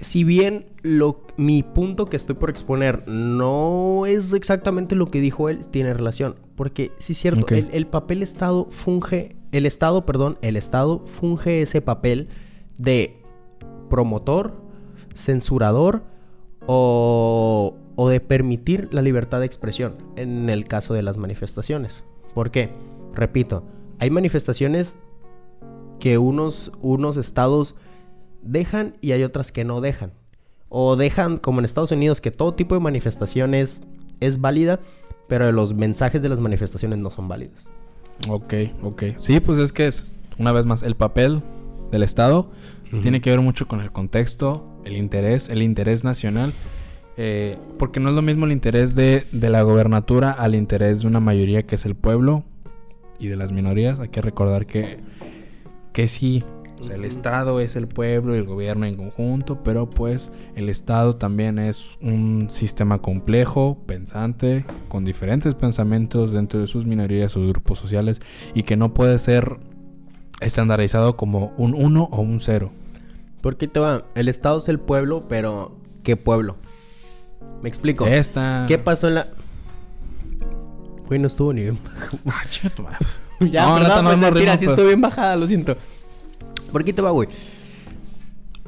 [0.00, 5.48] si bien lo, mi punto que estoy por exponer no es exactamente lo que dijo
[5.48, 6.36] él, tiene relación.
[6.56, 11.62] Porque, sí es cierto, el, el papel Estado funge, el Estado, perdón, el Estado funge
[11.62, 12.28] ese papel
[12.76, 13.17] de
[13.88, 14.54] promotor,
[15.14, 16.02] censurador
[16.66, 17.74] o,
[18.10, 22.04] de permitir la libertad de expresión en el caso de las manifestaciones.
[22.34, 22.70] ¿Por qué?
[23.14, 23.64] Repito,
[23.98, 24.96] hay manifestaciones
[25.98, 27.74] que unos, unos estados
[28.42, 30.12] dejan y hay otras que no dejan.
[30.68, 33.80] O dejan, como en Estados Unidos, que todo tipo de manifestaciones
[34.20, 34.80] es válida,
[35.26, 37.68] pero los mensajes de las manifestaciones no son válidos.
[38.28, 39.02] Ok, ok.
[39.18, 41.42] Sí, pues es que es, una vez más, el papel
[41.90, 42.50] del Estado
[43.00, 46.52] tiene que ver mucho con el contexto, el interés, el interés nacional.
[47.20, 51.08] Eh, porque no es lo mismo el interés de, de la gobernatura al interés de
[51.08, 52.44] una mayoría que es el pueblo
[53.18, 54.00] y de las minorías.
[54.00, 54.98] Hay que recordar que,
[55.92, 56.44] que sí,
[56.78, 57.04] o sea, el.
[57.04, 61.98] Estado es el pueblo y el gobierno en conjunto, pero pues el Estado también es
[62.00, 68.20] un sistema complejo, pensante, con diferentes pensamientos dentro de sus minorías, sus grupos sociales,
[68.54, 69.58] y que no puede ser
[70.40, 72.70] estandarizado como un 1 o un 0.
[73.40, 76.56] Porque te va, el Estado es el pueblo, pero ¿qué pueblo?
[77.62, 78.06] Me explico.
[78.06, 78.64] Esta...
[78.68, 79.28] ¿Qué pasó en la...
[81.06, 81.78] Güey, no estuvo ni bien.
[82.26, 82.98] Ah, chinga tu madre.
[83.50, 84.70] ya, No, no, no mentira, rima, sí pues.
[84.70, 85.76] estoy bien bajada, lo siento.
[86.72, 87.28] ¿Por qué te va, güey?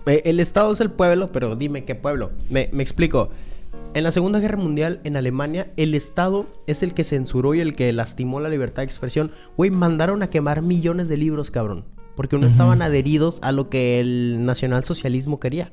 [0.07, 2.33] Eh, el Estado es el pueblo, pero dime qué pueblo.
[2.49, 3.31] Me, me explico.
[3.93, 7.75] En la Segunda Guerra Mundial, en Alemania, el Estado es el que censuró y el
[7.75, 9.33] que lastimó la libertad de expresión.
[9.57, 11.85] Güey, mandaron a quemar millones de libros, cabrón.
[12.15, 15.73] Porque no estaban adheridos a lo que el nacionalsocialismo quería.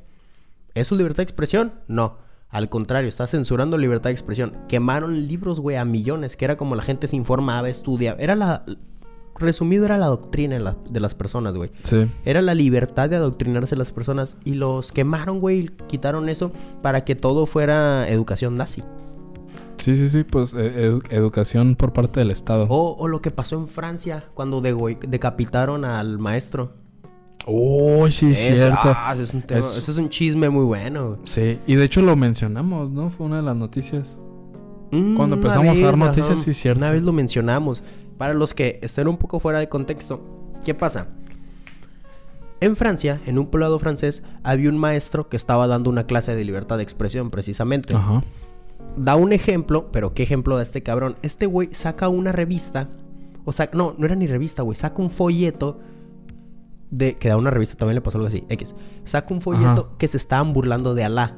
[0.74, 1.74] ¿Eso es libertad de expresión?
[1.88, 2.18] No.
[2.49, 4.57] Al contrario, está censurando libertad de expresión.
[4.68, 8.20] Quemaron libros, güey, a millones, que era como la gente se informaba, estudiaba.
[8.20, 8.65] Era la...
[9.40, 11.70] Resumido, era la doctrina de, la- de las personas, güey.
[11.84, 12.08] Sí.
[12.26, 17.04] Era la libertad de adoctrinarse las personas y los quemaron, güey, y quitaron eso para
[17.06, 18.84] que todo fuera educación nazi.
[19.78, 22.66] Sí, sí, sí, pues eh, edu- educación por parte del Estado.
[22.70, 26.74] O, o lo que pasó en Francia cuando decapitaron al maestro.
[27.46, 28.80] Oh, sí, Ese- cierto.
[28.84, 31.20] ah, ese es un tema- Es- ese es un chisme muy bueno.
[31.24, 33.10] Sí, y de hecho lo mencionamos, ¿no?
[33.10, 34.20] Fue una de las noticias.
[34.90, 36.80] Cuando empezamos a dar noticias, ajá, sí es cierto.
[36.80, 37.84] Una vez lo mencionamos.
[38.18, 40.22] Para los que estén un poco fuera de contexto,
[40.65, 41.07] ¿qué pasa?
[42.59, 46.43] En Francia, en un poblado francés, había un maestro que estaba dando una clase de
[46.43, 47.95] libertad de expresión, precisamente.
[47.95, 48.24] Ajá.
[48.95, 51.18] Da un ejemplo, pero ¿qué ejemplo da este cabrón?
[51.22, 52.89] Este güey saca una revista,
[53.45, 55.80] o sea, no, no era ni revista, güey, saca un folleto
[56.89, 58.74] de que da una revista, también le pasó algo así, X.
[59.03, 59.97] Saca un folleto Ajá.
[59.99, 61.36] que se estaban burlando de Alá.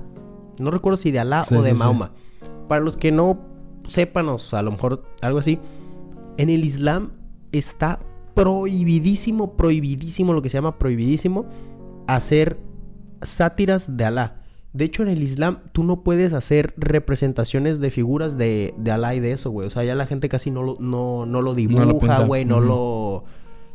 [0.58, 1.80] No recuerdo si de Alá Sí, o de sí, sí.
[1.80, 2.12] Mahoma.
[2.70, 3.40] Para los que no
[3.88, 5.60] sepan, o sea, a lo mejor algo así,
[6.40, 7.12] en el Islam
[7.52, 8.00] está
[8.34, 11.46] prohibidísimo, prohibidísimo, lo que se llama prohibidísimo,
[12.08, 12.58] hacer
[13.22, 14.42] sátiras de Alá.
[14.72, 19.16] De hecho, en el Islam tú no puedes hacer representaciones de figuras de, de Alá
[19.16, 19.68] y de eso, güey.
[19.68, 23.26] O sea, ya la gente casi no lo, no, no lo dibuja, güey, no lo...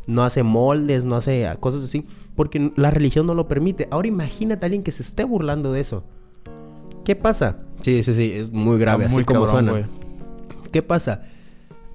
[0.06, 2.06] No hace moldes, no hace cosas así.
[2.34, 3.88] Porque la religión no lo permite.
[3.90, 6.04] Ahora imagínate a alguien que se esté burlando de eso.
[7.04, 7.58] ¿Qué pasa?
[7.82, 9.72] Sí, sí, sí, es muy grave, Está así muy como cabrón, suena.
[9.72, 9.84] güey.
[10.72, 11.26] ¿Qué pasa?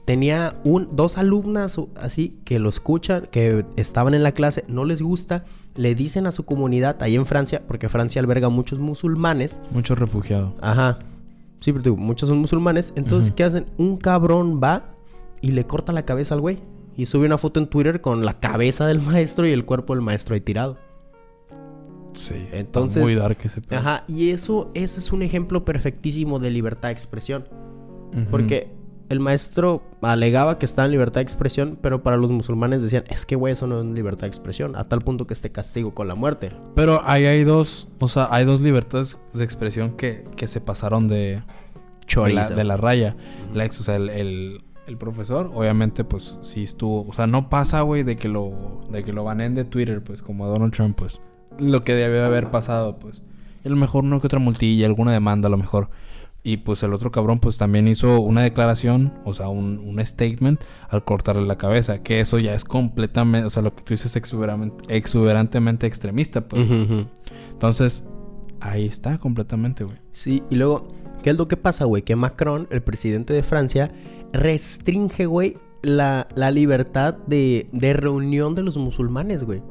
[0.09, 5.03] Tenía un, dos alumnas así que lo escuchan, que estaban en la clase, no les
[5.03, 5.45] gusta,
[5.75, 9.61] le dicen a su comunidad ahí en Francia, porque Francia alberga muchos musulmanes.
[9.69, 10.55] Mucho refugiado.
[10.61, 10.97] Ajá.
[11.59, 12.91] Sí, pero digo, muchos son musulmanes.
[12.95, 13.33] Entonces.
[13.33, 13.67] ¿qué hacen?
[13.77, 14.95] Un cabrón va
[15.41, 16.57] y le corta la cabeza al güey.
[16.97, 20.01] Y sube una foto en Twitter con la cabeza del maestro y el cuerpo del
[20.01, 20.79] maestro ahí tirado.
[22.13, 22.47] Sí.
[22.51, 23.77] Entonces- Muy dark ese pedo.
[23.79, 24.05] Ajá.
[24.07, 27.45] Y eso, eso es un ejemplo perfectísimo de libertad de expresión.
[28.31, 28.78] Porque
[29.09, 33.25] el maestro alegaba que estaba en libertad de expresión, pero para los musulmanes decían, es
[33.25, 36.07] que güey, eso no es libertad de expresión, a tal punto que esté castigo con
[36.07, 36.51] la muerte.
[36.75, 41.07] Pero ahí hay dos, o sea, hay dos libertades de expresión que, que se pasaron
[41.07, 41.41] de,
[42.15, 43.15] de, la, de la raya.
[43.53, 47.07] La ex, o sea, el, el- el profesor, obviamente, pues sí estuvo.
[47.07, 50.23] O sea, no pasa, güey, de que lo, de que lo banen de Twitter, pues,
[50.23, 51.21] como a Donald Trump, pues.
[51.59, 53.21] Lo que debe haber pasado, pues.
[53.63, 55.91] A lo mejor una que otra multilla, alguna demanda, a lo mejor.
[56.41, 60.61] Y pues el otro cabrón, pues también hizo una declaración, o sea, un, un statement
[60.89, 62.01] al cortarle la cabeza.
[62.01, 66.67] Que eso ya es completamente, o sea, lo que tú dices exuberamente, exuberantemente extremista, pues.
[67.51, 68.05] Entonces,
[68.61, 69.97] ahí está completamente, güey.
[70.13, 70.87] Sí, y luego,
[71.23, 72.03] ¿qué es lo que pasa, güey?
[72.03, 73.91] Que Macron, el presidente de Francia,
[74.31, 79.61] restringe, güey, la, la libertad de, de reunión de los musulmanes, güey.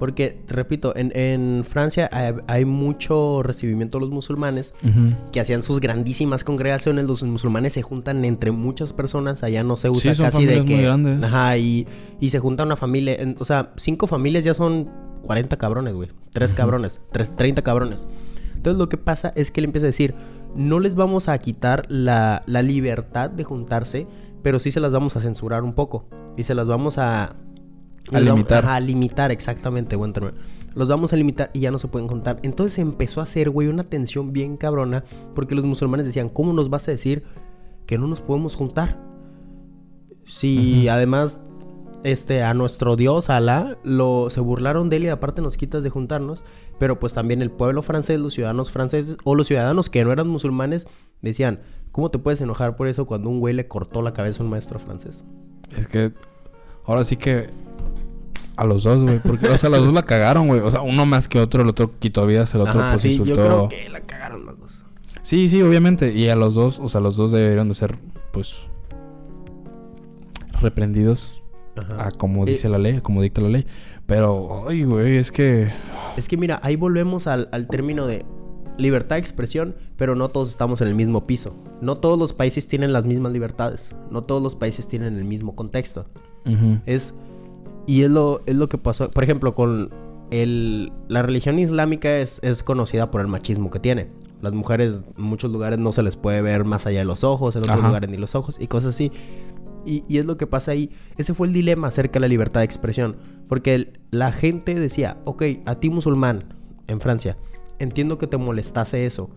[0.00, 4.74] Porque, te repito, en, en Francia hay, hay mucho recibimiento de los musulmanes
[5.30, 7.04] que hacían sus grandísimas congregaciones.
[7.06, 9.42] Los musulmanes se juntan entre muchas personas.
[9.44, 10.74] Allá no se usa Sí, son casi de que.
[10.74, 11.22] muy grandes.
[11.22, 11.86] Ajá, y,
[12.18, 13.14] y se junta una familia.
[13.14, 14.88] en- o sea, cinco familias ya son
[15.22, 16.08] 40 cabrones, güey.
[16.32, 17.00] Tres cabrones.
[17.12, 18.06] Tres, 30 cabrones.
[18.56, 20.14] Entonces lo que pasa es que él empieza a decir:
[20.56, 24.06] No les vamos a quitar la, la libertad de juntarse,
[24.42, 26.06] pero sí se las vamos a censurar un poco.
[26.38, 27.36] Y se las vamos a.
[28.12, 28.64] A limitar.
[28.66, 30.36] a limitar, exactamente, buen término.
[30.74, 32.38] Los vamos a limitar y ya no se pueden juntar.
[32.42, 35.04] Entonces empezó a hacer, güey, una tensión bien cabrona.
[35.34, 37.24] Porque los musulmanes decían, ¿cómo nos vas a decir
[37.86, 38.98] que no nos podemos juntar?
[40.26, 41.40] Si además,
[42.04, 45.90] este, a nuestro Dios, Alá, lo, se burlaron de él y aparte nos quitas de
[45.90, 46.44] juntarnos.
[46.78, 50.28] Pero pues también el pueblo francés, los ciudadanos franceses o los ciudadanos que no eran
[50.28, 50.86] musulmanes
[51.20, 54.44] decían, ¿cómo te puedes enojar por eso cuando un güey le cortó la cabeza a
[54.44, 55.26] un maestro francés?
[55.76, 56.12] Es que
[56.86, 57.50] ahora sí que
[58.60, 60.60] a los dos, güey, porque o sea, los dos la cagaron, güey.
[60.60, 63.12] O sea, uno más que otro, el otro quitó vidas, el otro Ajá, pues sí,
[63.12, 63.34] insultó.
[63.34, 64.84] yo creo que la cagaron los dos.
[65.22, 66.12] Sí, sí, obviamente.
[66.12, 67.98] Y a los dos, o sea, los dos deberían de ser,
[68.32, 68.56] pues,
[70.60, 71.40] reprendidos
[71.76, 72.08] Ajá.
[72.08, 73.66] a como Eh, dice la ley, a como dicta la ley.
[74.06, 75.72] Pero, ay, güey, es que...
[76.16, 78.24] Es que mira, ahí volvemos al, al término de
[78.76, 81.54] libertad de expresión, pero no todos estamos en el mismo piso.
[81.80, 83.90] No todos los países tienen las mismas libertades.
[84.10, 86.06] No todos los países tienen el mismo contexto.
[86.86, 87.14] Es.
[87.90, 89.10] Y es lo, es lo que pasó.
[89.10, 89.90] Por ejemplo, con
[90.30, 90.92] el.
[91.08, 94.08] La religión islámica es, es conocida por el machismo que tiene.
[94.42, 97.56] Las mujeres en muchos lugares no se les puede ver más allá de los ojos,
[97.56, 97.88] en otros Ajá.
[97.88, 99.10] lugares ni los ojos, y cosas así.
[99.84, 100.90] Y, y es lo que pasa ahí.
[101.16, 103.16] Ese fue el dilema acerca de la libertad de expresión.
[103.48, 106.54] Porque el- la gente decía, ok, a ti musulmán
[106.86, 107.36] en Francia,
[107.80, 109.30] entiendo que te molestase eso,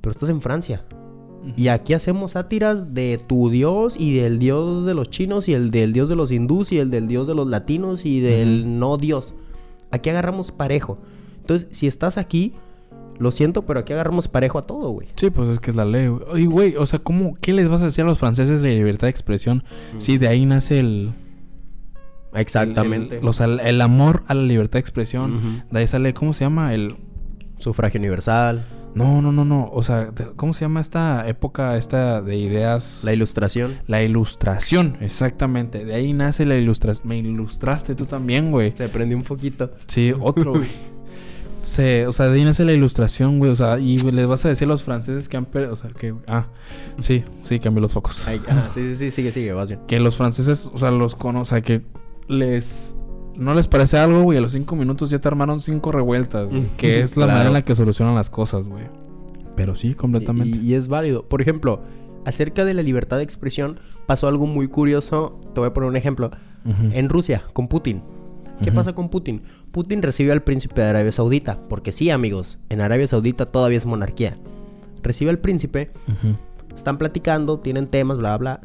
[0.00, 0.84] pero estás en Francia.
[1.56, 5.70] Y aquí hacemos sátiras de tu dios y del dios de los chinos y el
[5.70, 8.96] del dios de los hindús y el del dios de los latinos y del no
[8.98, 9.34] dios.
[9.90, 10.98] Aquí agarramos parejo.
[11.40, 12.52] Entonces, si estás aquí,
[13.18, 15.08] lo siento, pero aquí agarramos parejo a todo, güey.
[15.16, 16.22] Sí, pues es que es la ley, güey.
[16.30, 19.06] Oye, güey, o sea, ¿cómo, ¿qué les vas a decir a los franceses de libertad
[19.06, 19.64] de expresión
[19.96, 21.12] si de ahí nace el...
[22.34, 23.16] Exactamente.
[23.16, 25.64] El, el- o sea, el, el amor a la libertad de expresión.
[25.70, 26.74] De ahí sale, ¿cómo se llama?
[26.74, 26.94] El...
[27.58, 28.64] Sufragio universal,
[28.94, 29.70] No, no, no, no.
[29.72, 33.02] O sea, ¿cómo se llama esta época esta de ideas?
[33.04, 33.78] la ilustración.
[33.86, 35.84] La ilustración, exactamente.
[35.84, 37.08] De ahí nace la ilustración.
[37.08, 38.74] Me ilustraste tú también, güey.
[38.76, 39.70] Se prendió un poquito.
[39.86, 40.68] Sí, otro, güey.
[41.62, 43.50] Se, o sea, de ahí nace la ilustración, güey.
[43.50, 45.74] O sea, y les vas a decir a los franceses que han perdido.
[45.74, 46.14] O sea, que.
[46.26, 46.46] Ah,
[46.98, 48.26] sí, sí, cambié los focos.
[48.26, 49.80] Ay, ajá, sí, sí, sí, sigue, sigue, vas bien.
[49.86, 51.42] Que los franceses, o sea, los conocen.
[51.42, 51.82] O sea, que
[52.28, 52.96] les.
[53.36, 54.38] No les parece algo, güey.
[54.38, 56.62] A los cinco minutos ya te armaron cinco revueltas, güey.
[56.62, 57.32] Mm, Que es la claro.
[57.32, 58.84] manera en la que solucionan las cosas, güey.
[59.56, 60.58] Pero sí, completamente.
[60.58, 61.24] Y, y es válido.
[61.28, 61.82] Por ejemplo,
[62.24, 65.40] acerca de la libertad de expresión, pasó algo muy curioso.
[65.54, 66.30] Te voy a poner un ejemplo.
[66.92, 68.02] En Rusia, con Putin.
[68.62, 69.42] ¿Qué pasa con Putin?
[69.72, 71.58] Putin recibió al príncipe de Arabia Saudita.
[71.70, 74.36] Porque sí, amigos, en Arabia Saudita todavía es monarquía.
[75.02, 75.90] Recibe al príncipe,
[76.76, 78.60] están platicando, tienen temas, bla, bla.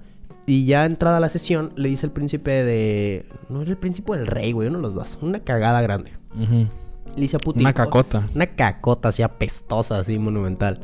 [0.47, 3.25] Y ya entrada la sesión, le dice el príncipe de.
[3.49, 5.17] No era el príncipe del rey, güey, uno de los dos.
[5.21, 6.11] Una cagada grande.
[6.37, 7.61] Le dice a Putin.
[7.61, 8.27] Una cacota.
[8.35, 10.79] Una cacota así apestosa, así monumental.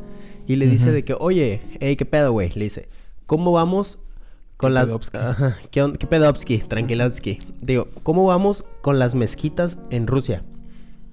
[0.46, 2.50] Y le dice de que, oye, hey, ¿qué pedo, güey?
[2.54, 2.88] Le dice,
[3.26, 3.98] ¿cómo vamos
[4.56, 5.14] con ¿Qué las...
[5.14, 6.06] Ajá, ¿Qué, on- qué?
[6.66, 7.38] Tranquilovsky.
[7.60, 10.42] Digo, ¿cómo vamos con las mezquitas en Rusia?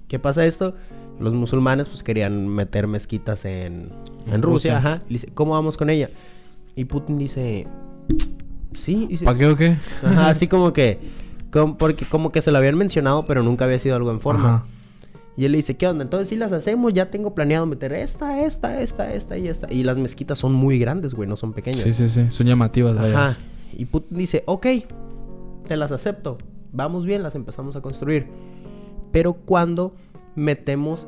[0.08, 0.74] ¿Qué pasa esto?
[1.20, 3.92] Los musulmanes pues querían meter mezquitas en,
[4.26, 4.78] en En Rusia, Rusia.
[4.78, 5.02] ajá.
[5.06, 6.08] Le dice, ¿cómo vamos con ella?
[6.74, 7.66] Y Putin dice,
[8.74, 9.18] sí.
[9.24, 9.76] ¿Para qué o qué?
[10.02, 10.98] Ajá, así como que,
[11.52, 14.54] como, porque como que se lo habían mencionado, pero nunca había sido algo en forma.
[14.54, 14.64] Ajá.
[15.36, 16.04] Y él le dice, ¿qué onda?
[16.04, 19.72] Entonces sí las hacemos, ya tengo planeado meter esta, esta, esta, esta y esta.
[19.72, 21.80] Y las mezquitas son muy grandes, güey, no son pequeñas.
[21.80, 22.30] Sí, sí, sí.
[22.30, 23.16] Son llamativas, vaya.
[23.18, 23.36] Ajá.
[23.72, 24.66] Y Putin dice, ok,
[25.66, 26.36] te las acepto.
[26.72, 28.26] Vamos bien, las empezamos a construir.
[29.12, 29.94] Pero cuando
[30.34, 31.06] metemos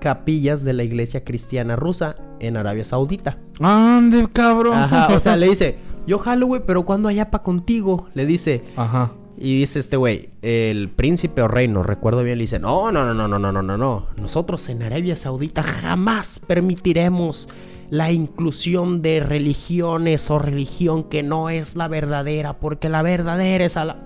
[0.00, 3.38] capillas de la iglesia cristiana rusa en Arabia Saudita.
[3.60, 4.78] ¡Ande, cabrón!
[4.78, 5.76] Ajá, o sea, le dice,
[6.08, 8.64] yo jalo, güey, pero cuando hay pa contigo, le dice.
[8.76, 9.12] Ajá.
[9.40, 13.04] Y dice este güey, el príncipe o rey, no recuerdo bien, le dice, no, no,
[13.04, 14.06] no, no, no, no, no, no, no.
[14.20, 17.48] Nosotros en Arabia Saudita jamás permitiremos
[17.90, 23.76] la inclusión de religiones o religión que no es la verdadera, porque la verdadera es
[23.76, 23.96] a la...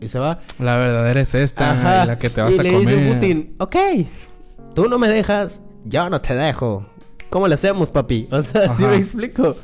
[0.00, 0.38] Y se va.
[0.60, 2.06] La verdadera es esta, Ajá.
[2.06, 2.86] la que te vas y a le comer.
[2.88, 3.76] dice Putin, ok,
[4.74, 6.86] tú no me dejas, yo no te dejo.
[7.30, 8.28] ¿Cómo le hacemos, papi?
[8.30, 8.88] O sea, ¿sí Ajá.
[8.92, 9.56] me explico?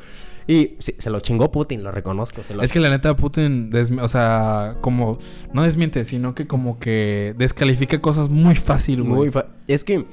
[0.47, 2.41] Y sí, se lo chingó Putin, lo reconozco.
[2.43, 5.17] se lo- Es que la neta Putin, desmi- o sea, como
[5.53, 9.13] no desmiente, sino que como que descalifica cosas muy fácil, güey.
[9.15, 10.05] Muy fa- Es que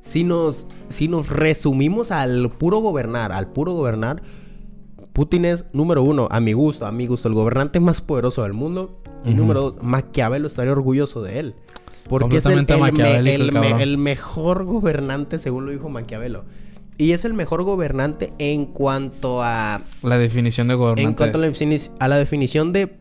[0.00, 4.22] si nos, si nos resumimos al puro gobernar, al puro gobernar,
[5.12, 8.52] Putin es número uno, a mi gusto, a mi gusto, el gobernante más poderoso del
[8.52, 9.00] mundo.
[9.24, 11.54] Y número dos, Maquiavelo estaría orgulloso de él.
[12.08, 12.44] Porque es
[13.26, 16.44] el, me- el mejor gobernante, según lo dijo Maquiavelo.
[16.98, 21.02] Y es el mejor gobernante en cuanto a La definición de gobernante.
[21.02, 21.52] en cuanto a la,
[22.00, 22.96] a la definición de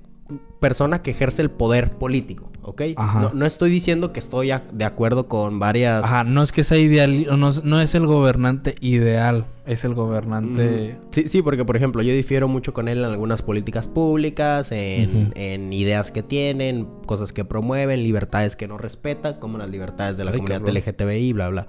[0.60, 2.82] persona que ejerce el poder político, ¿ok?
[2.98, 3.22] Ajá.
[3.22, 6.04] No, no estoy diciendo que estoy de acuerdo con varias...
[6.04, 9.93] Ajá, no es que sea ideal, no, es- no es el gobernante ideal, es el
[9.93, 10.98] gobernante...
[11.00, 14.72] Mm, Sí, sí, porque por ejemplo yo difiero mucho con él en algunas políticas públicas,
[14.72, 20.26] en, ideas que tienen, cosas que promueven, libertades que no respeta, como las libertades de
[20.26, 20.76] la Ay, comunidad cabrón.
[20.76, 21.68] LGTBI, bla, bla.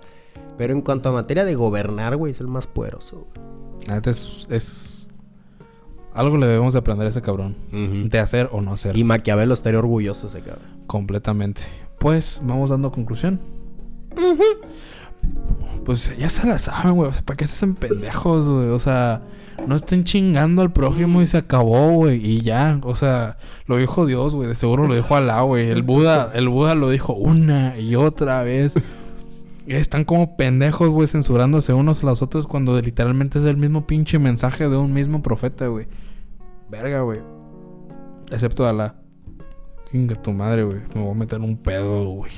[0.59, 3.26] Pero en cuanto a materia de gobernar, güey, es el más poderoso.
[3.89, 5.09] Neta es, es-
[6.14, 7.55] Algo le debemos de aprender a ese cabrón.
[8.09, 8.97] De hacer o no hacer.
[8.97, 10.64] Y Maquiavelo estaría orgulloso ese cabrón.
[10.87, 11.62] Completamente.
[11.99, 13.39] Pues, vamos dando conclusión.
[15.84, 17.11] Pues ya se la saben, güey.
[17.11, 18.68] O sea, ¿para qué se hacen pendejos, güey?
[18.70, 19.22] O sea,
[19.66, 22.24] no estén chingando al prójimo y se acabó, güey.
[22.24, 24.49] Y ya, o sea, lo dijo Dios, güey.
[24.49, 25.70] De seguro lo dijo Alá, güey.
[25.70, 28.74] El Buda, el Buda lo dijo una y otra vez.
[29.67, 34.19] Están como pendejos, güey, censurándose unos a los otros cuando literalmente es el mismo pinche
[34.19, 35.87] mensaje de un mismo profeta, güey.
[36.71, 37.21] Verga, güey.
[38.31, 38.95] Excepto a la.
[39.93, 40.79] Venga tu madre, güey.
[40.95, 42.31] Me voy a meter un pedo, güey.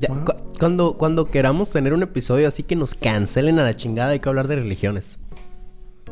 [0.00, 4.10] Ya, cu- cuando, cuando queramos tener un episodio así que nos cancelen a la chingada,
[4.10, 5.18] hay que hablar de religiones.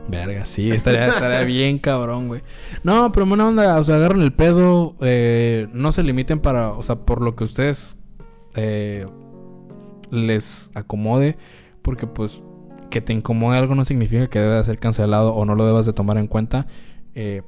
[0.08, 2.42] Verga, sí, estaría, estaría bien cabrón, güey.
[2.84, 6.82] No, pero buena onda, o sea, agarran el pedo, eh, no se limiten para, o
[6.82, 7.96] sea, por lo que ustedes
[8.54, 9.06] eh,
[10.10, 11.36] les acomode,
[11.82, 12.42] porque pues
[12.90, 15.86] que te incomode algo no significa que debe de ser cancelado o no lo debas
[15.86, 16.66] de tomar en cuenta.
[17.14, 17.42] Eh,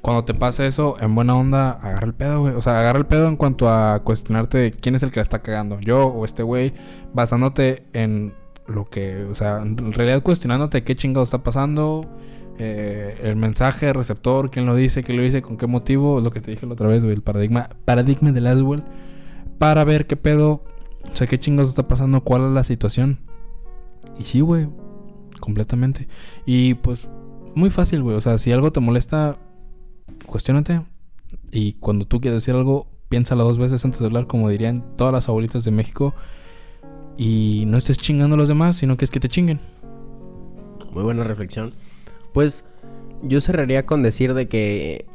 [0.00, 2.54] cuando te pase eso, en buena onda, agarra el pedo, güey.
[2.54, 5.22] O sea, agarra el pedo en cuanto a cuestionarte de quién es el que la
[5.22, 5.80] está cagando.
[5.80, 6.74] Yo o este güey,
[7.14, 8.34] basándote en
[8.66, 12.06] lo que, o sea, en realidad cuestionándote qué chingado está pasando,
[12.58, 16.30] eh, el mensaje, el receptor, quién lo dice, quién lo dice, con qué motivo, lo
[16.30, 18.84] que te dije la otra vez, güey, el paradigma, paradigma de Laswell,
[19.58, 20.62] para ver qué pedo,
[21.12, 23.20] o sea, qué chingados está pasando, cuál es la situación.
[24.18, 24.68] Y sí, güey,
[25.40, 26.08] completamente.
[26.46, 27.08] Y pues,
[27.54, 29.38] muy fácil, güey, o sea, si algo te molesta,
[30.26, 30.82] cuestionate.
[31.50, 35.12] Y cuando tú quieres decir algo, piénsalo dos veces antes de hablar, como dirían todas
[35.12, 36.14] las abuelitas de México.
[37.16, 39.60] Y no estés chingando a los demás, sino que es que te chinguen.
[40.92, 41.74] Muy buena reflexión.
[42.32, 42.64] Pues
[43.22, 45.06] yo cerraría con decir de que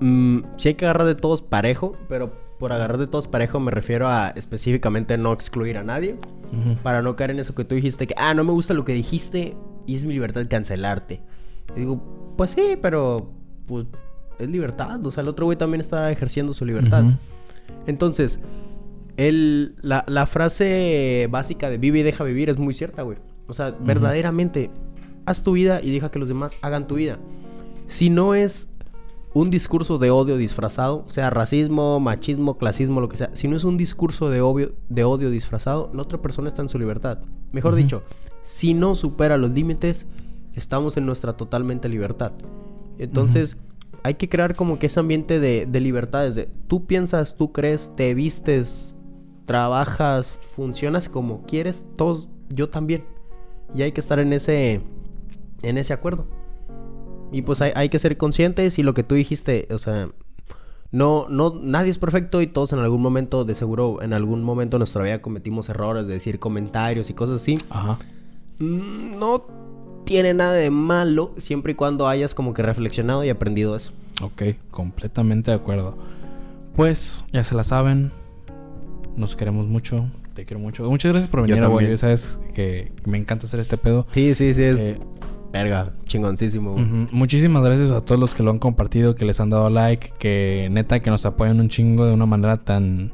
[0.00, 3.70] mm, sí hay que agarrar de todos parejo, pero por agarrar de todos parejo me
[3.70, 6.16] refiero a específicamente no excluir a nadie,
[6.82, 8.92] para no caer en eso que tú dijiste que, ah, no me gusta lo que
[8.92, 9.56] dijiste
[9.86, 11.22] y es mi libertad cancelarte.
[11.74, 13.32] Y digo, pues sí, pero
[13.66, 13.86] pues
[14.38, 17.04] es libertad, o sea, el otro güey también está ejerciendo su libertad.
[17.86, 18.40] Entonces,
[19.16, 23.16] el, la, la frase básica de vive y deja vivir es muy cierta, güey.
[23.46, 24.70] O sea, verdaderamente,
[25.24, 27.18] haz tu vida y deja que los demás hagan tu vida.
[27.86, 28.69] Si no es
[29.32, 33.64] un discurso de odio disfrazado, sea racismo, machismo, clasismo, lo que sea, si no es
[33.64, 37.18] un discurso de, obvio, de odio disfrazado, la otra persona está en su libertad.
[37.52, 38.02] Mejor dicho,
[38.42, 40.06] si no supera los límites,
[40.54, 42.32] estamos en nuestra totalmente libertad.
[42.98, 43.56] Entonces,
[44.02, 46.34] hay que crear como que ese ambiente de, de libertades.
[46.34, 48.94] De, tú piensas, tú crees, te vistes,
[49.46, 53.04] trabajas, funcionas como quieres, todos, yo también.
[53.74, 54.80] Y hay que estar en ese,
[55.62, 56.26] en ese acuerdo.
[57.32, 60.08] Y pues hay, hay que ser conscientes y lo que tú dijiste, o sea,
[60.92, 64.76] no, no, nadie es perfecto y todos en algún momento, de seguro, en algún momento
[64.76, 67.58] de nuestra vida cometimos errores de decir comentarios y cosas así.
[67.70, 67.98] Ajá.
[68.58, 69.44] Mm, No
[70.04, 73.92] tiene nada de malo siempre y cuando hayas como que reflexionado y aprendido eso.
[74.22, 75.96] Ok, completamente de acuerdo.
[76.74, 78.10] Pues, ya se la saben.
[79.16, 80.06] Nos queremos mucho.
[80.34, 80.88] Te quiero mucho.
[80.90, 81.96] Muchas gracias por venir, güey.
[81.98, 84.06] Sabes que me encanta hacer este pedo.
[84.12, 84.98] Sí, sí, sí, es Eh,
[85.52, 86.76] verga, chingoncísimo.
[87.12, 90.68] Muchísimas gracias a todos los que lo han compartido, que les han dado like, que
[90.70, 93.12] neta que nos apoyan un chingo de una manera tan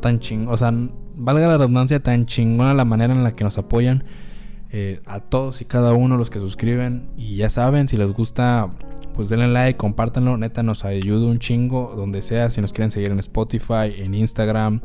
[0.00, 0.72] tan ching, o sea,
[1.16, 4.04] valga la redundancia, tan chingona la manera en la que nos apoyan.
[4.76, 8.70] Eh, a todos y cada uno los que suscriben y ya saben, si les gusta,
[9.14, 13.12] pues denle like, compártanlo, neta nos ayuda un chingo donde sea, si nos quieren seguir
[13.12, 14.80] en Spotify, en Instagram,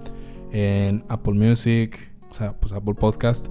[0.51, 3.47] en Apple Music, o sea, pues Apple Podcast.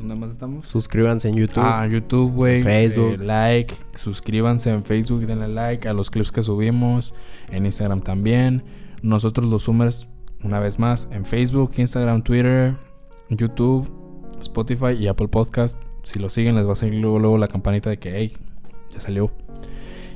[0.00, 0.66] ¿Dónde más estamos?
[0.66, 1.62] Suscríbanse en YouTube.
[1.62, 2.62] Ah, YouTube, güey.
[2.62, 3.12] Facebook.
[3.12, 7.14] Eh, like, suscríbanse en Facebook, denle like a los clips que subimos.
[7.50, 8.62] En Instagram también.
[9.02, 10.08] Nosotros los Zoomers,
[10.42, 12.78] una vez más, en Facebook, Instagram, Twitter,
[13.28, 13.90] YouTube,
[14.40, 15.78] Spotify y Apple Podcast.
[16.02, 18.32] Si lo siguen, les va a salir luego, luego la campanita de que, hey,
[18.90, 19.30] ya salió.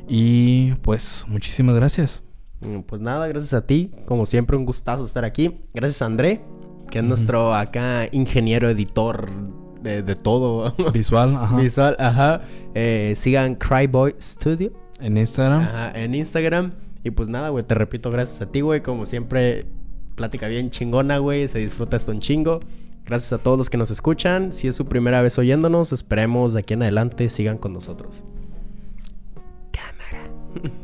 [0.08, 2.24] Y pues, muchísimas gracias.
[2.62, 3.90] Mm, Pues nada, gracias a ti.
[4.06, 5.60] Como siempre, un gustazo estar aquí.
[5.74, 6.42] Gracias a André,
[6.90, 9.28] que es nuestro acá ingeniero editor
[9.84, 10.74] de, de todo.
[10.92, 11.56] Visual, ajá.
[11.56, 12.42] Visual, ajá.
[12.74, 15.62] Eh, sigan Cryboy Studio En Instagram.
[15.62, 16.72] ajá, en Instagram.
[17.04, 18.80] Y pues nada, güey, te repito, gracias a ti, güey.
[18.80, 19.66] Como siempre,
[20.16, 21.46] plática bien chingona, güey.
[21.48, 22.60] Se disfruta esto un chingo.
[23.04, 24.52] Gracias a todos los que nos escuchan.
[24.54, 28.24] Si es su primera vez oyéndonos, esperemos de aquí en adelante sigan con nosotros.
[29.70, 30.72] Cámara.